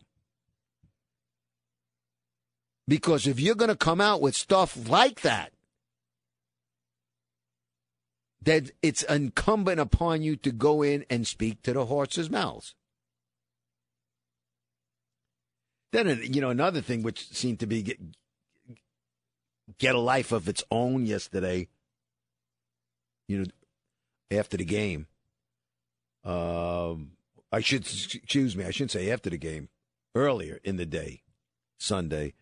Because 2.87 3.27
if 3.27 3.41
you're 3.41 3.55
going 3.55 3.67
to 3.67 3.75
come 3.75 3.99
out 3.99 4.21
with 4.21 4.33
stuff 4.33 4.87
like 4.87 5.19
that, 5.19 5.51
then 8.41 8.69
it's 8.81 9.03
incumbent 9.03 9.81
upon 9.81 10.21
you 10.21 10.37
to 10.37 10.53
go 10.53 10.81
in 10.81 11.05
and 11.09 11.27
speak 11.27 11.61
to 11.63 11.73
the 11.73 11.85
horses' 11.87 12.29
mouths. 12.29 12.73
Then, 15.91 16.07
uh, 16.07 16.15
you 16.21 16.39
know, 16.39 16.51
another 16.51 16.79
thing 16.79 17.03
which 17.03 17.27
seemed 17.33 17.59
to 17.59 17.67
be 17.67 17.97
get 19.77 19.93
a 19.93 19.99
life 19.99 20.31
of 20.31 20.47
its 20.47 20.63
own 20.71 21.05
yesterday. 21.05 21.67
You 23.27 23.39
know, 23.39 23.45
after 24.31 24.55
the 24.55 24.63
game. 24.63 25.07
Um, 26.23 27.11
I 27.51 27.59
should 27.61 27.81
excuse 27.81 28.55
me. 28.55 28.63
I 28.63 28.71
shouldn't 28.71 28.91
say 28.91 29.09
after 29.09 29.29
the 29.29 29.37
game. 29.37 29.69
Earlier 30.13 30.59
in 30.65 30.75
the 30.75 30.85
day, 30.85 31.21
Sunday, 31.79 32.33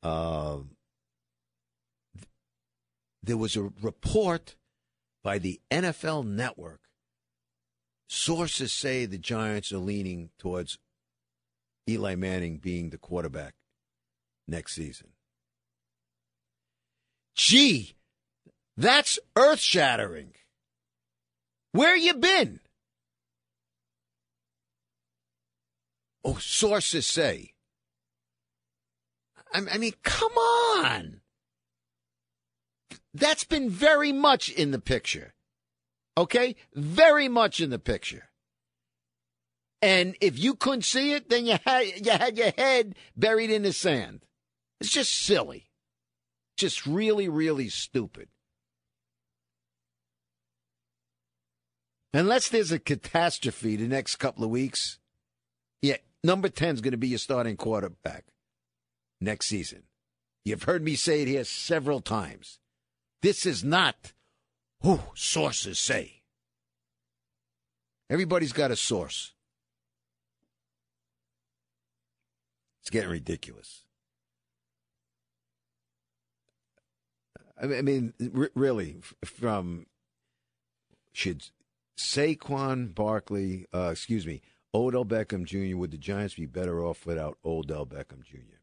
uh, 0.00 0.58
there 3.20 3.36
was 3.36 3.56
a 3.56 3.72
report 3.82 4.54
by 5.24 5.38
the 5.38 5.60
NFL 5.68 6.24
Network. 6.24 6.82
Sources 8.08 8.72
say 8.72 9.04
the 9.04 9.18
Giants 9.18 9.72
are 9.72 9.78
leaning 9.78 10.30
towards 10.38 10.78
Eli 11.88 12.14
Manning 12.14 12.58
being 12.58 12.90
the 12.90 12.98
quarterback 12.98 13.54
next 14.46 14.74
season. 14.74 15.08
Gee, 17.34 17.96
that's 18.76 19.18
earth 19.36 19.60
shattering. 19.60 20.34
Where 21.72 21.96
you 21.96 22.14
been? 22.14 22.60
Oh, 26.26 26.38
sources 26.40 27.06
say. 27.06 27.52
I 29.54 29.78
mean, 29.78 29.92
come 30.02 30.32
on. 30.32 31.20
That's 33.14 33.44
been 33.44 33.70
very 33.70 34.12
much 34.12 34.50
in 34.50 34.72
the 34.72 34.80
picture. 34.80 35.34
Okay? 36.18 36.56
Very 36.74 37.28
much 37.28 37.60
in 37.60 37.70
the 37.70 37.78
picture. 37.78 38.24
And 39.80 40.16
if 40.20 40.36
you 40.36 40.56
couldn't 40.56 40.84
see 40.84 41.12
it, 41.12 41.28
then 41.28 41.46
you 41.46 41.58
had, 41.64 42.04
you 42.04 42.10
had 42.10 42.36
your 42.36 42.52
head 42.58 42.96
buried 43.16 43.50
in 43.50 43.62
the 43.62 43.72
sand. 43.72 44.22
It's 44.80 44.90
just 44.90 45.14
silly. 45.14 45.70
Just 46.56 46.86
really, 46.86 47.28
really 47.28 47.68
stupid. 47.68 48.28
Unless 52.12 52.48
there's 52.48 52.72
a 52.72 52.80
catastrophe 52.80 53.76
the 53.76 53.86
next 53.86 54.16
couple 54.16 54.42
of 54.42 54.50
weeks, 54.50 54.98
yeah, 55.82 55.98
number 56.26 56.48
10 56.48 56.74
is 56.74 56.80
going 56.80 56.92
to 56.92 56.98
be 56.98 57.08
your 57.08 57.18
starting 57.18 57.56
quarterback 57.56 58.24
next 59.20 59.46
season. 59.46 59.84
You've 60.44 60.64
heard 60.64 60.82
me 60.82 60.94
say 60.94 61.22
it 61.22 61.28
here 61.28 61.44
several 61.44 62.00
times. 62.00 62.58
This 63.22 63.46
is 63.46 63.64
not 63.64 64.12
who 64.82 65.00
sources 65.14 65.78
say. 65.78 66.22
Everybody's 68.10 68.52
got 68.52 68.70
a 68.70 68.76
source. 68.76 69.32
It's 72.82 72.90
getting 72.90 73.10
ridiculous. 73.10 73.82
I 77.60 77.66
mean, 77.66 78.12
really, 78.54 78.98
from 79.24 79.86
should 81.12 81.42
Saquon 81.96 82.94
Barkley, 82.94 83.66
uh, 83.74 83.88
excuse 83.92 84.26
me, 84.26 84.42
Odell 84.74 85.04
Beckham 85.04 85.44
Jr. 85.44 85.76
Would 85.76 85.90
the 85.90 85.98
Giants 85.98 86.34
be 86.34 86.46
better 86.46 86.84
off 86.84 87.06
without 87.06 87.38
Odell 87.44 87.86
Beckham 87.86 88.22
Jr.? 88.22 88.60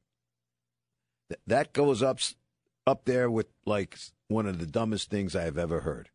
Th- 1.30 1.42
that 1.48 1.74
goes 1.74 2.04
up 2.04 2.20
up 2.86 3.06
there 3.06 3.30
with 3.30 3.48
like 3.66 3.98
one 4.28 4.46
of 4.46 4.60
the 4.60 4.66
dumbest 4.66 5.10
things 5.10 5.36
I've 5.36 5.58
ever 5.58 5.82
heard. 5.82 6.10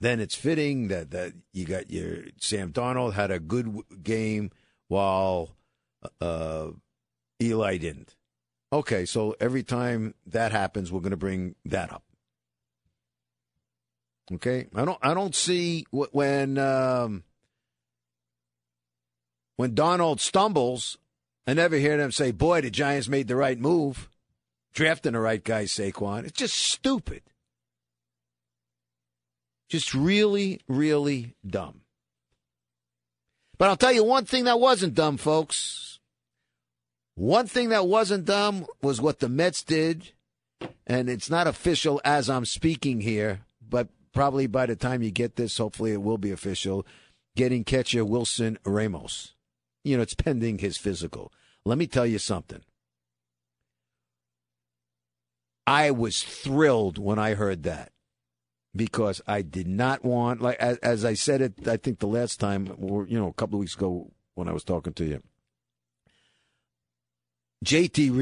Then 0.00 0.20
it's 0.20 0.36
fitting 0.36 0.88
that 0.88 1.10
that 1.10 1.32
you 1.52 1.64
got 1.64 1.90
your 1.90 2.24
Sam 2.38 2.72
Darnold 2.72 3.14
had 3.14 3.30
a 3.30 3.40
good 3.40 3.82
game 4.02 4.50
while 4.86 5.56
uh, 6.20 6.68
Eli 7.42 7.78
didn't. 7.78 8.16
Okay, 8.72 9.04
so 9.06 9.34
every 9.40 9.62
time 9.62 10.14
that 10.26 10.52
happens, 10.52 10.92
we're 10.92 11.00
going 11.00 11.10
to 11.10 11.16
bring 11.16 11.54
that 11.64 11.92
up. 11.92 12.04
Okay, 14.30 14.66
I 14.74 14.84
don't 14.84 14.98
I 15.00 15.14
don't 15.14 15.34
see 15.34 15.86
when 15.90 16.58
um, 16.58 17.24
when 19.56 19.74
Darnold 19.74 20.20
stumbles. 20.20 20.98
I 21.46 21.54
never 21.54 21.76
hear 21.76 21.96
them 21.96 22.12
say, 22.12 22.30
"Boy, 22.30 22.60
the 22.60 22.70
Giants 22.70 23.08
made 23.08 23.26
the 23.26 23.36
right 23.36 23.58
move, 23.58 24.10
drafting 24.74 25.12
the 25.12 25.20
right 25.20 25.42
guy, 25.42 25.64
Saquon." 25.64 26.24
It's 26.24 26.38
just 26.38 26.56
stupid, 26.56 27.22
just 29.70 29.94
really, 29.94 30.60
really 30.68 31.34
dumb. 31.46 31.80
But 33.56 33.70
I'll 33.70 33.76
tell 33.76 33.92
you 33.92 34.04
one 34.04 34.26
thing 34.26 34.44
that 34.44 34.60
wasn't 34.60 34.94
dumb, 34.94 35.16
folks. 35.16 36.00
One 37.14 37.46
thing 37.46 37.70
that 37.70 37.86
wasn't 37.88 38.26
dumb 38.26 38.66
was 38.82 39.00
what 39.00 39.20
the 39.20 39.28
Mets 39.28 39.64
did, 39.64 40.12
and 40.86 41.08
it's 41.08 41.30
not 41.30 41.46
official 41.46 42.00
as 42.04 42.28
I'm 42.28 42.44
speaking 42.44 43.00
here, 43.00 43.40
but 43.66 43.88
probably 44.12 44.46
by 44.46 44.66
the 44.66 44.76
time 44.76 45.02
you 45.02 45.10
get 45.10 45.36
this, 45.36 45.58
hopefully 45.58 45.92
it 45.92 46.02
will 46.02 46.18
be 46.18 46.30
official. 46.30 46.86
Getting 47.36 47.64
catcher 47.64 48.04
Wilson 48.04 48.58
Ramos. 48.64 49.34
You 49.84 49.96
know, 49.96 50.02
it's 50.02 50.14
pending 50.14 50.58
his 50.58 50.76
physical. 50.76 51.32
Let 51.64 51.78
me 51.78 51.86
tell 51.86 52.06
you 52.06 52.18
something. 52.18 52.62
I 55.66 55.90
was 55.90 56.22
thrilled 56.22 56.98
when 56.98 57.18
I 57.18 57.34
heard 57.34 57.62
that 57.64 57.92
because 58.74 59.20
I 59.26 59.42
did 59.42 59.68
not 59.68 60.04
want, 60.04 60.40
like 60.40 60.56
as, 60.58 60.78
as 60.78 61.04
I 61.04 61.14
said 61.14 61.42
it, 61.42 61.68
I 61.68 61.76
think 61.76 61.98
the 61.98 62.06
last 62.06 62.40
time, 62.40 62.74
or 62.78 63.06
you 63.06 63.18
know, 63.18 63.28
a 63.28 63.34
couple 63.34 63.56
of 63.56 63.60
weeks 63.60 63.74
ago 63.74 64.10
when 64.34 64.48
I 64.48 64.52
was 64.52 64.64
talking 64.64 64.94
to 64.94 65.04
you. 65.04 65.22
JT 67.64 68.12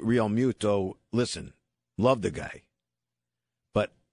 Realmuto, 0.00 0.94
listen, 1.12 1.52
love 1.98 2.22
the 2.22 2.30
guy, 2.30 2.62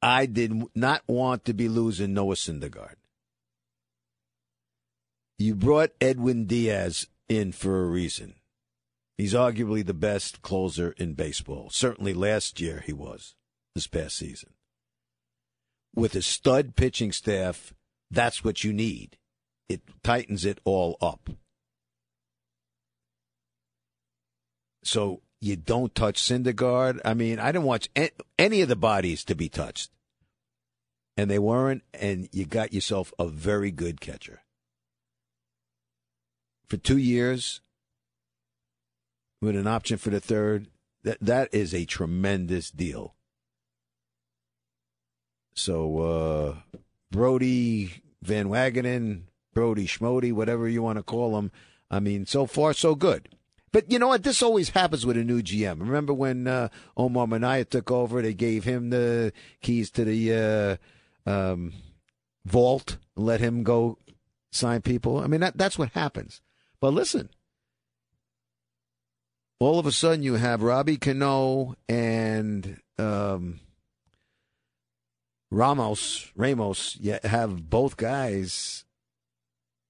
I 0.02 0.26
did 0.26 0.54
not 0.76 1.04
want 1.08 1.46
to 1.46 1.54
be 1.54 1.68
losing 1.68 2.14
Noah 2.14 2.36
Syndergaard. 2.36 2.96
You 5.38 5.56
brought 5.56 5.92
Edwin 6.00 6.46
Diaz 6.46 7.08
in 7.28 7.52
for 7.52 7.84
a 7.84 7.88
reason. 7.88 8.36
He's 9.18 9.34
arguably 9.34 9.86
the 9.86 9.94
best 9.94 10.42
closer 10.42 10.94
in 10.98 11.14
baseball. 11.14 11.70
Certainly 11.70 12.14
last 12.14 12.62
year 12.62 12.84
he 12.86 12.94
was, 12.94 13.36
this 13.76 13.88
past 13.88 14.18
season. 14.18 14.54
With 15.94 16.16
a 16.16 16.22
stud 16.22 16.76
pitching 16.76 17.12
staff, 17.12 17.74
that's 18.10 18.44
what 18.44 18.64
you 18.64 18.72
need. 18.72 19.18
It 19.68 19.82
tightens 20.04 20.46
it 20.46 20.60
all 20.64 20.98
up. 21.02 21.30
So 24.84 25.22
you 25.42 25.56
don't 25.56 25.96
touch 25.96 26.22
Syndergaard. 26.22 27.00
I 27.06 27.14
mean, 27.14 27.40
I 27.40 27.52
didn't 27.52 27.66
watch 27.66 27.90
any 28.38 28.62
of 28.62 28.68
the 28.68 28.76
bodies 28.76 29.24
to 29.26 29.36
be 29.36 29.50
touched. 29.50 29.92
And 31.16 31.30
they 31.30 31.40
weren't, 31.40 31.84
and 31.94 32.30
you 32.32 32.46
got 32.46 32.74
yourself 32.74 33.14
a 33.20 33.28
very 33.28 33.72
good 33.72 34.00
catcher. 34.00 34.42
For 36.68 36.78
two 36.78 36.98
years, 36.98 37.62
with 39.42 39.56
an 39.56 39.68
option 39.68 39.98
for 39.98 40.12
the 40.12 40.20
third, 40.20 40.68
that 41.04 41.18
that 41.22 41.50
is 41.54 41.74
a 41.74 41.86
tremendous 41.86 42.72
deal. 42.72 43.16
So 45.54 46.00
uh, 46.00 46.56
Brodie 47.12 48.02
Van 48.22 48.48
Wagenen, 48.48 49.24
Brody 49.54 49.88
Schmody, 49.88 50.32
whatever 50.32 50.70
you 50.70 50.82
want 50.82 50.98
to 50.98 51.04
call 51.04 51.38
him. 51.38 51.52
I 51.90 52.00
mean, 52.00 52.26
so 52.26 52.46
far 52.46 52.74
so 52.74 52.96
good. 52.96 53.36
But 53.72 53.92
you 53.92 54.00
know 54.00 54.08
what? 54.08 54.24
This 54.24 54.42
always 54.42 54.70
happens 54.70 55.06
with 55.06 55.18
a 55.18 55.24
new 55.24 55.42
GM. 55.42 55.80
Remember 55.80 56.14
when 56.14 56.48
uh, 56.48 56.70
Omar 56.98 57.28
Minaya 57.28 57.66
took 57.66 57.92
over? 57.92 58.22
They 58.22 58.34
gave 58.34 58.64
him 58.64 58.90
the 58.90 59.32
keys 59.62 59.92
to 59.92 60.04
the 60.04 60.80
uh, 61.26 61.30
um, 61.30 61.74
vault 62.46 62.98
let 63.16 63.42
him 63.42 63.64
go 63.64 63.98
sign 64.52 64.82
people. 64.82 65.20
I 65.20 65.28
mean, 65.28 65.42
that, 65.42 65.58
that's 65.58 65.78
what 65.78 65.92
happens. 65.92 66.42
But 66.80 66.94
listen, 66.94 67.30
all 69.60 69.80
of 69.80 69.86
a 69.86 69.92
sudden 69.92 70.24
you 70.24 70.36
have 70.36 70.64
Robbie 70.64 70.98
Cano 70.98 71.76
and 71.88 72.80
um, 72.98 73.60
Ramos, 75.52 76.32
Ramos, 76.36 76.98
you 77.00 77.20
have 77.24 77.70
both 77.70 77.98
guys 77.98 78.86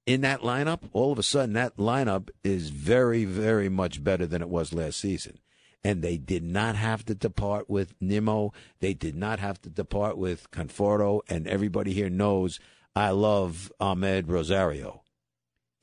in 0.10 0.22
that 0.22 0.42
lineup, 0.42 0.80
all 0.92 1.12
of 1.12 1.20
a 1.20 1.24
sudden 1.24 1.54
that 1.54 1.78
lineup 1.78 2.30
is 2.44 2.72
very, 2.72 3.26
very 3.26 3.70
much 3.70 4.04
better 4.04 4.26
than 4.26 4.42
it 4.42 4.50
was 4.50 4.74
last 4.74 5.00
season. 5.00 5.38
And 5.84 6.02
they 6.02 6.18
did 6.18 6.42
not 6.42 6.76
have 6.76 7.06
to 7.06 7.14
depart 7.14 7.70
with 7.70 7.94
Nimmo. 8.02 8.52
They 8.80 8.96
did 8.96 9.14
not 9.14 9.38
have 9.38 9.62
to 9.62 9.70
depart 9.70 10.18
with 10.18 10.50
Conforto. 10.50 11.22
And 11.30 11.48
everybody 11.48 11.94
here 11.94 12.10
knows 12.10 12.60
I 12.96 13.12
love 13.12 13.72
Amed 13.80 14.32
Rosario. 14.32 15.04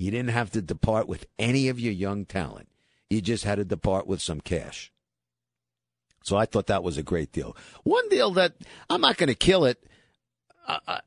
You 0.00 0.10
didn't 0.10 0.30
have 0.30 0.50
to 0.50 0.60
depart 0.60 1.06
with 1.06 1.26
any 1.38 1.68
of 1.68 1.78
your 1.78 1.92
young 1.92 2.24
talent. 2.24 2.68
You 3.08 3.20
just 3.20 3.44
had 3.44 3.58
to 3.58 3.64
depart 3.64 4.08
with 4.08 4.20
some 4.20 4.40
cash. 4.40 4.90
So 6.24 6.36
I 6.36 6.46
thought 6.46 6.66
that 6.66 6.82
was 6.82 6.98
a 6.98 7.04
great 7.04 7.30
deal. 7.30 7.56
One 7.84 8.08
deal 8.08 8.32
that 8.32 8.54
I'm 8.90 9.02
not 9.02 9.18
going 9.18 9.28
to 9.28 9.36
kill 9.36 9.66
it. 9.66 9.80
I, 10.66 11.00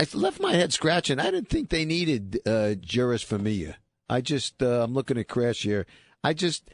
I 0.00 0.06
left 0.14 0.40
my 0.40 0.52
head 0.52 0.72
scratching. 0.72 1.18
I 1.18 1.30
didn't 1.30 1.48
think 1.48 1.68
they 1.68 1.84
needed 1.84 2.40
uh, 2.46 2.74
Jeurys 2.80 3.24
Familia. 3.24 3.76
I 4.08 4.20
just, 4.20 4.62
uh, 4.62 4.82
I'm 4.82 4.94
looking 4.94 5.18
at 5.18 5.28
Crash 5.28 5.62
here. 5.62 5.86
I 6.24 6.34
just, 6.34 6.68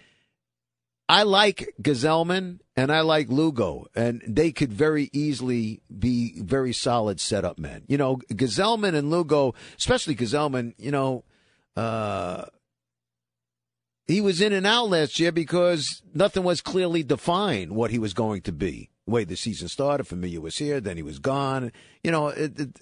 I 1.09 1.23
like 1.23 1.75
Gsellman 1.81 2.61
and 2.77 2.93
I 2.93 3.01
like 3.01 3.29
Lugo, 3.29 3.87
and 3.95 4.23
they 4.27 4.53
could 4.53 4.73
very 4.73 5.09
easily 5.12 5.81
be 5.97 6.41
very 6.41 6.73
solid 6.73 7.19
setup 7.19 7.59
men. 7.59 7.85
You 7.89 7.97
know, 7.97 8.16
Gsellman 8.31 8.95
and 8.95 9.11
Lugo, 9.11 9.55
especially 9.79 10.14
Gsellman. 10.14 10.75
you 10.79 10.91
know, 10.91 11.25
uh, 11.77 12.45
he 14.07 14.21
was 14.21 14.41
in 14.41 14.53
and 14.53 14.66
out 14.66 14.91
last 14.91 15.19
year 15.19 15.33
because 15.33 16.03
nothing 16.14 16.43
was 16.43 16.61
clearly 16.61 17.03
defined 17.03 17.73
what 17.73 17.91
he 17.91 17.99
was 17.99 18.14
going 18.14 18.43
to 18.43 18.53
be. 18.53 18.91
The 19.07 19.12
way 19.12 19.25
the 19.25 19.37
season 19.37 19.69
started, 19.69 20.05
Familia 20.05 20.41
was 20.41 20.59
here, 20.59 20.81
then 20.81 20.97
he 20.97 21.03
was 21.03 21.19
gone. 21.19 21.73
You 22.03 22.11
know, 22.11 22.29
it, 22.29 22.59
it, 22.59 22.81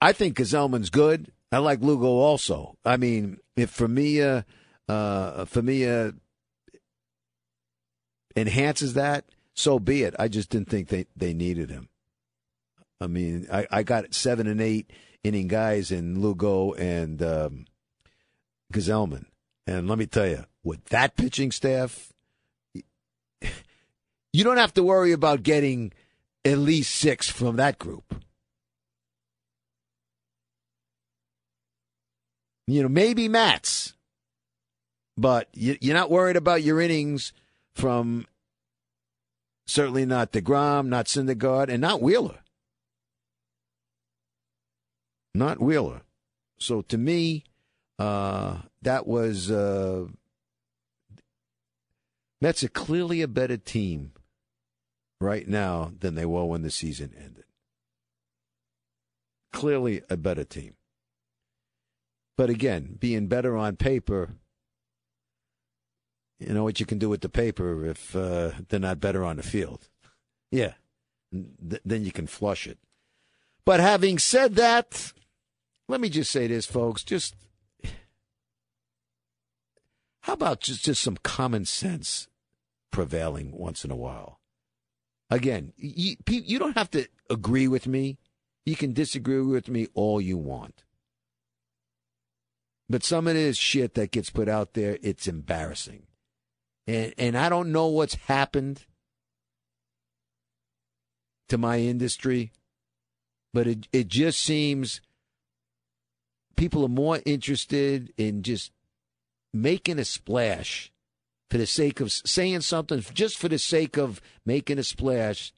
I 0.00 0.12
think 0.12 0.36
Gsellman's 0.36 0.90
good. 0.90 1.32
I 1.52 1.58
like 1.58 1.80
Lugo 1.80 2.06
also. 2.06 2.76
I 2.84 2.96
mean, 2.96 3.38
if 3.56 3.70
Familia, 3.70 4.46
uh, 4.88 5.44
Familia 5.44 6.14
enhances 8.36 8.94
that, 8.94 9.24
so 9.54 9.78
be 9.78 10.02
it. 10.04 10.14
I 10.18 10.28
just 10.28 10.50
didn't 10.50 10.70
think 10.70 10.88
they, 10.88 11.06
they 11.16 11.34
needed 11.34 11.70
him. 11.70 11.88
I 13.00 13.06
mean, 13.06 13.46
I, 13.52 13.66
I 13.70 13.82
got 13.82 14.14
seven 14.14 14.46
and 14.46 14.60
eight 14.60 14.90
inning 15.24 15.48
guys 15.48 15.90
in 15.90 16.20
Lugo 16.20 16.72
and 16.72 17.22
um, 17.22 17.66
Gsellman. 18.72 19.26
And 19.66 19.88
let 19.88 19.98
me 19.98 20.06
tell 20.06 20.26
you, 20.26 20.44
with 20.62 20.84
that 20.86 21.16
pitching 21.16 21.50
staff, 21.50 22.12
you 24.32 24.44
don't 24.44 24.56
have 24.56 24.74
to 24.74 24.82
worry 24.82 25.12
about 25.12 25.42
getting 25.42 25.92
at 26.44 26.58
least 26.58 26.94
six 26.94 27.28
from 27.28 27.56
that 27.56 27.78
group. 27.78 28.14
You 32.70 32.82
know, 32.82 32.88
maybe 32.88 33.28
Matz, 33.28 33.94
but 35.16 35.48
you're 35.52 35.94
not 35.94 36.08
worried 36.08 36.36
about 36.36 36.62
your 36.62 36.80
innings 36.80 37.32
from 37.74 38.28
certainly 39.66 40.06
not 40.06 40.30
DeGrom, 40.30 40.86
not 40.86 41.06
Syndergaard, 41.06 41.68
and 41.68 41.80
not 41.80 42.00
Wheeler. 42.00 42.38
Not 45.34 45.60
Wheeler. 45.60 46.02
So 46.58 46.82
to 46.82 46.96
me, 46.96 47.42
uh, 47.98 48.58
that 48.82 49.04
was 49.04 49.50
uh, 49.50 50.06
Mets 52.40 52.62
are 52.62 52.68
clearly 52.68 53.20
a 53.20 53.28
better 53.28 53.56
team 53.56 54.12
right 55.20 55.48
now 55.48 55.90
than 55.98 56.14
they 56.14 56.24
were 56.24 56.44
when 56.44 56.62
the 56.62 56.70
season 56.70 57.12
ended. 57.18 57.44
Clearly 59.52 60.02
a 60.08 60.16
better 60.16 60.44
team. 60.44 60.74
But 62.40 62.48
again, 62.48 62.96
being 62.98 63.26
better 63.26 63.54
on 63.54 63.76
paper, 63.76 64.36
you 66.38 66.54
know 66.54 66.64
what 66.64 66.80
you 66.80 66.86
can 66.86 66.96
do 66.98 67.10
with 67.10 67.20
the 67.20 67.28
paper 67.28 67.84
if 67.84 68.16
uh, 68.16 68.52
they're 68.66 68.80
not 68.80 68.98
better 68.98 69.22
on 69.22 69.36
the 69.36 69.42
field. 69.42 69.90
Yeah, 70.50 70.72
Th- 71.30 71.82
then 71.84 72.02
you 72.02 72.12
can 72.12 72.26
flush 72.26 72.66
it. 72.66 72.78
But 73.66 73.80
having 73.80 74.18
said 74.18 74.54
that, 74.54 75.12
let 75.86 76.00
me 76.00 76.08
just 76.08 76.30
say 76.30 76.46
this, 76.46 76.64
folks. 76.64 77.04
Just 77.04 77.34
how 80.22 80.32
about 80.32 80.60
just, 80.60 80.82
just 80.82 81.02
some 81.02 81.18
common 81.22 81.66
sense 81.66 82.26
prevailing 82.90 83.52
once 83.52 83.84
in 83.84 83.90
a 83.90 83.96
while? 83.96 84.40
Again, 85.28 85.74
you, 85.76 86.16
you 86.26 86.58
don't 86.58 86.78
have 86.78 86.90
to 86.92 87.06
agree 87.28 87.68
with 87.68 87.86
me. 87.86 88.16
You 88.64 88.76
can 88.76 88.94
disagree 88.94 89.42
with 89.42 89.68
me 89.68 89.88
all 89.92 90.22
you 90.22 90.38
want. 90.38 90.84
But 92.90 93.04
some 93.04 93.28
of 93.28 93.34
this 93.34 93.56
shit 93.56 93.94
that 93.94 94.10
gets 94.10 94.30
put 94.30 94.48
out 94.48 94.74
there, 94.74 94.98
it's 95.00 95.28
embarrassing. 95.28 96.08
And 96.88 97.14
and 97.16 97.38
I 97.38 97.48
don't 97.48 97.70
know 97.70 97.86
what's 97.86 98.16
happened 98.16 98.84
to 101.48 101.56
my 101.56 101.78
industry, 101.78 102.50
but 103.54 103.68
it 103.68 103.86
it 103.92 104.08
just 104.08 104.42
seems 104.42 105.00
people 106.56 106.84
are 106.84 106.88
more 106.88 107.20
interested 107.24 108.12
in 108.16 108.42
just 108.42 108.72
making 109.54 110.00
a 110.00 110.04
splash 110.04 110.92
for 111.48 111.58
the 111.58 111.66
sake 111.66 112.00
of 112.00 112.10
saying 112.10 112.62
something 112.62 113.04
just 113.14 113.38
for 113.38 113.48
the 113.48 113.60
sake 113.60 113.96
of 113.98 114.20
making 114.44 114.80
a 114.80 114.84
splash 114.84 115.52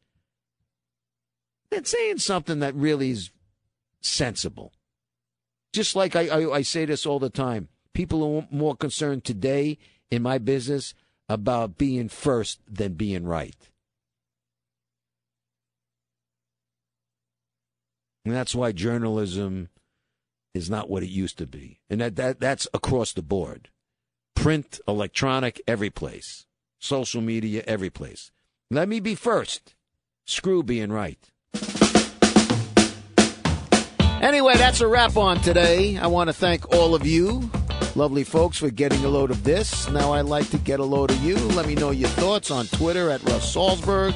than 1.70 1.86
saying 1.86 2.18
something 2.18 2.58
that 2.58 2.74
really 2.74 3.10
is 3.10 3.30
sensible. 4.02 4.74
Just 5.72 5.96
like 5.96 6.14
I, 6.14 6.28
I, 6.28 6.52
I 6.56 6.62
say 6.62 6.84
this 6.84 7.06
all 7.06 7.18
the 7.18 7.30
time, 7.30 7.68
people 7.94 8.22
are 8.22 8.46
more 8.50 8.76
concerned 8.76 9.24
today 9.24 9.78
in 10.10 10.22
my 10.22 10.38
business 10.38 10.94
about 11.28 11.78
being 11.78 12.08
first 12.08 12.60
than 12.68 12.94
being 12.94 13.24
right. 13.24 13.56
And 18.24 18.34
that's 18.34 18.54
why 18.54 18.72
journalism 18.72 19.68
is 20.54 20.70
not 20.70 20.90
what 20.90 21.02
it 21.02 21.08
used 21.08 21.38
to 21.38 21.46
be. 21.46 21.80
And 21.88 22.00
that, 22.00 22.16
that 22.16 22.40
that's 22.40 22.68
across 22.74 23.12
the 23.12 23.22
board. 23.22 23.70
Print, 24.34 24.80
electronic, 24.86 25.60
every 25.66 25.90
place. 25.90 26.46
Social 26.78 27.20
media, 27.20 27.64
every 27.66 27.90
place. 27.90 28.30
Let 28.70 28.88
me 28.88 29.00
be 29.00 29.14
first. 29.14 29.74
Screw 30.24 30.62
being 30.62 30.92
right. 30.92 31.30
Anyway, 34.22 34.54
that's 34.56 34.80
a 34.80 34.86
wrap 34.86 35.16
on 35.16 35.40
today. 35.40 35.98
I 35.98 36.06
want 36.06 36.28
to 36.28 36.32
thank 36.32 36.72
all 36.72 36.94
of 36.94 37.04
you, 37.04 37.50
lovely 37.96 38.22
folks, 38.22 38.56
for 38.56 38.70
getting 38.70 39.04
a 39.04 39.08
load 39.08 39.32
of 39.32 39.42
this. 39.42 39.90
Now 39.90 40.12
I'd 40.12 40.26
like 40.26 40.48
to 40.50 40.58
get 40.58 40.78
a 40.78 40.84
load 40.84 41.10
of 41.10 41.20
you. 41.24 41.34
Let 41.34 41.66
me 41.66 41.74
know 41.74 41.90
your 41.90 42.08
thoughts 42.10 42.52
on 42.52 42.66
Twitter 42.66 43.10
at 43.10 43.20
Russ 43.24 43.54
Salzberg. 43.54 44.14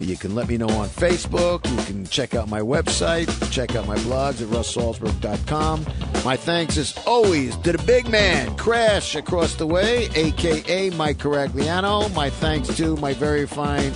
You 0.00 0.16
can 0.16 0.34
let 0.34 0.48
me 0.48 0.58
know 0.58 0.68
on 0.68 0.88
Facebook. 0.88 1.64
You 1.70 1.84
can 1.84 2.04
check 2.06 2.34
out 2.34 2.48
my 2.48 2.60
website, 2.60 3.28
check 3.52 3.76
out 3.76 3.86
my 3.86 3.96
blogs 3.98 4.42
at 4.42 4.48
russsalzberg.com. 4.48 5.86
My 6.24 6.36
thanks, 6.36 6.76
as 6.76 6.98
always, 7.06 7.56
to 7.58 7.72
the 7.72 7.82
big 7.84 8.08
man, 8.08 8.54
Crash, 8.56 9.14
across 9.14 9.54
the 9.54 9.66
way, 9.66 10.08
a.k.a. 10.16 10.90
Mike 10.96 11.18
Caragliano. 11.18 12.12
My 12.14 12.30
thanks 12.30 12.76
to 12.76 12.96
my 12.96 13.14
very 13.14 13.46
fine 13.46 13.92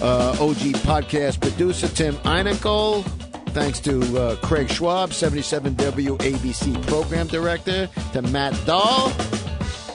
uh, 0.00 0.36
OG 0.38 0.76
podcast 0.84 1.40
producer, 1.40 1.88
Tim 1.88 2.14
Einenkel. 2.18 3.21
Thanks 3.52 3.80
to 3.80 4.00
uh, 4.18 4.36
Craig 4.36 4.70
Schwab, 4.70 5.12
77 5.12 5.74
WABC 5.74 6.86
program 6.86 7.26
director, 7.26 7.86
to 8.14 8.22
Matt 8.22 8.58
Dahl. 8.64 9.10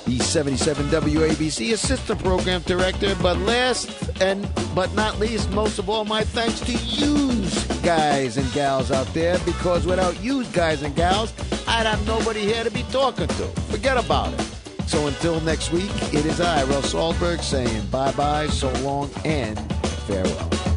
the 0.06 0.20
77 0.20 0.86
WABC 0.88 1.74
assistant 1.74 2.24
program 2.24 2.62
director. 2.62 3.16
But 3.22 3.38
last 3.40 3.90
and 4.22 4.48
but 4.76 4.94
not 4.94 5.20
least, 5.20 5.50
most 5.52 5.80
of 5.80 5.90
all, 5.90 6.06
my 6.06 6.24
thanks 6.24 6.60
to 6.62 6.72
you 6.72 7.28
guys 7.84 8.38
and 8.38 8.52
gals 8.54 8.92
out 8.92 9.08
there 9.14 9.40
because 9.40 9.86
without 9.88 10.22
you 10.22 10.46
guys 10.46 10.84
and 10.84 10.96
gals, 10.96 11.34
I'd 11.68 11.86
have 11.88 12.06
nobody 12.06 12.42
here 12.42 12.64
to 12.64 12.72
be 12.72 12.84
talking 12.92 13.28
to. 13.28 13.48
Forget 13.72 13.98
about 13.98 14.34
it. 14.34 14.42
So 14.88 15.08
until 15.08 15.42
next 15.42 15.72
week, 15.72 15.92
it 16.14 16.26
is 16.26 16.40
I, 16.40 16.64
Russ 16.66 16.94
Salzberg, 16.94 17.42
saying 17.42 17.88
bye 17.88 18.12
bye, 18.14 18.48
so 18.48 18.72
long, 18.84 19.10
and 19.26 19.60
farewell. 20.08 20.77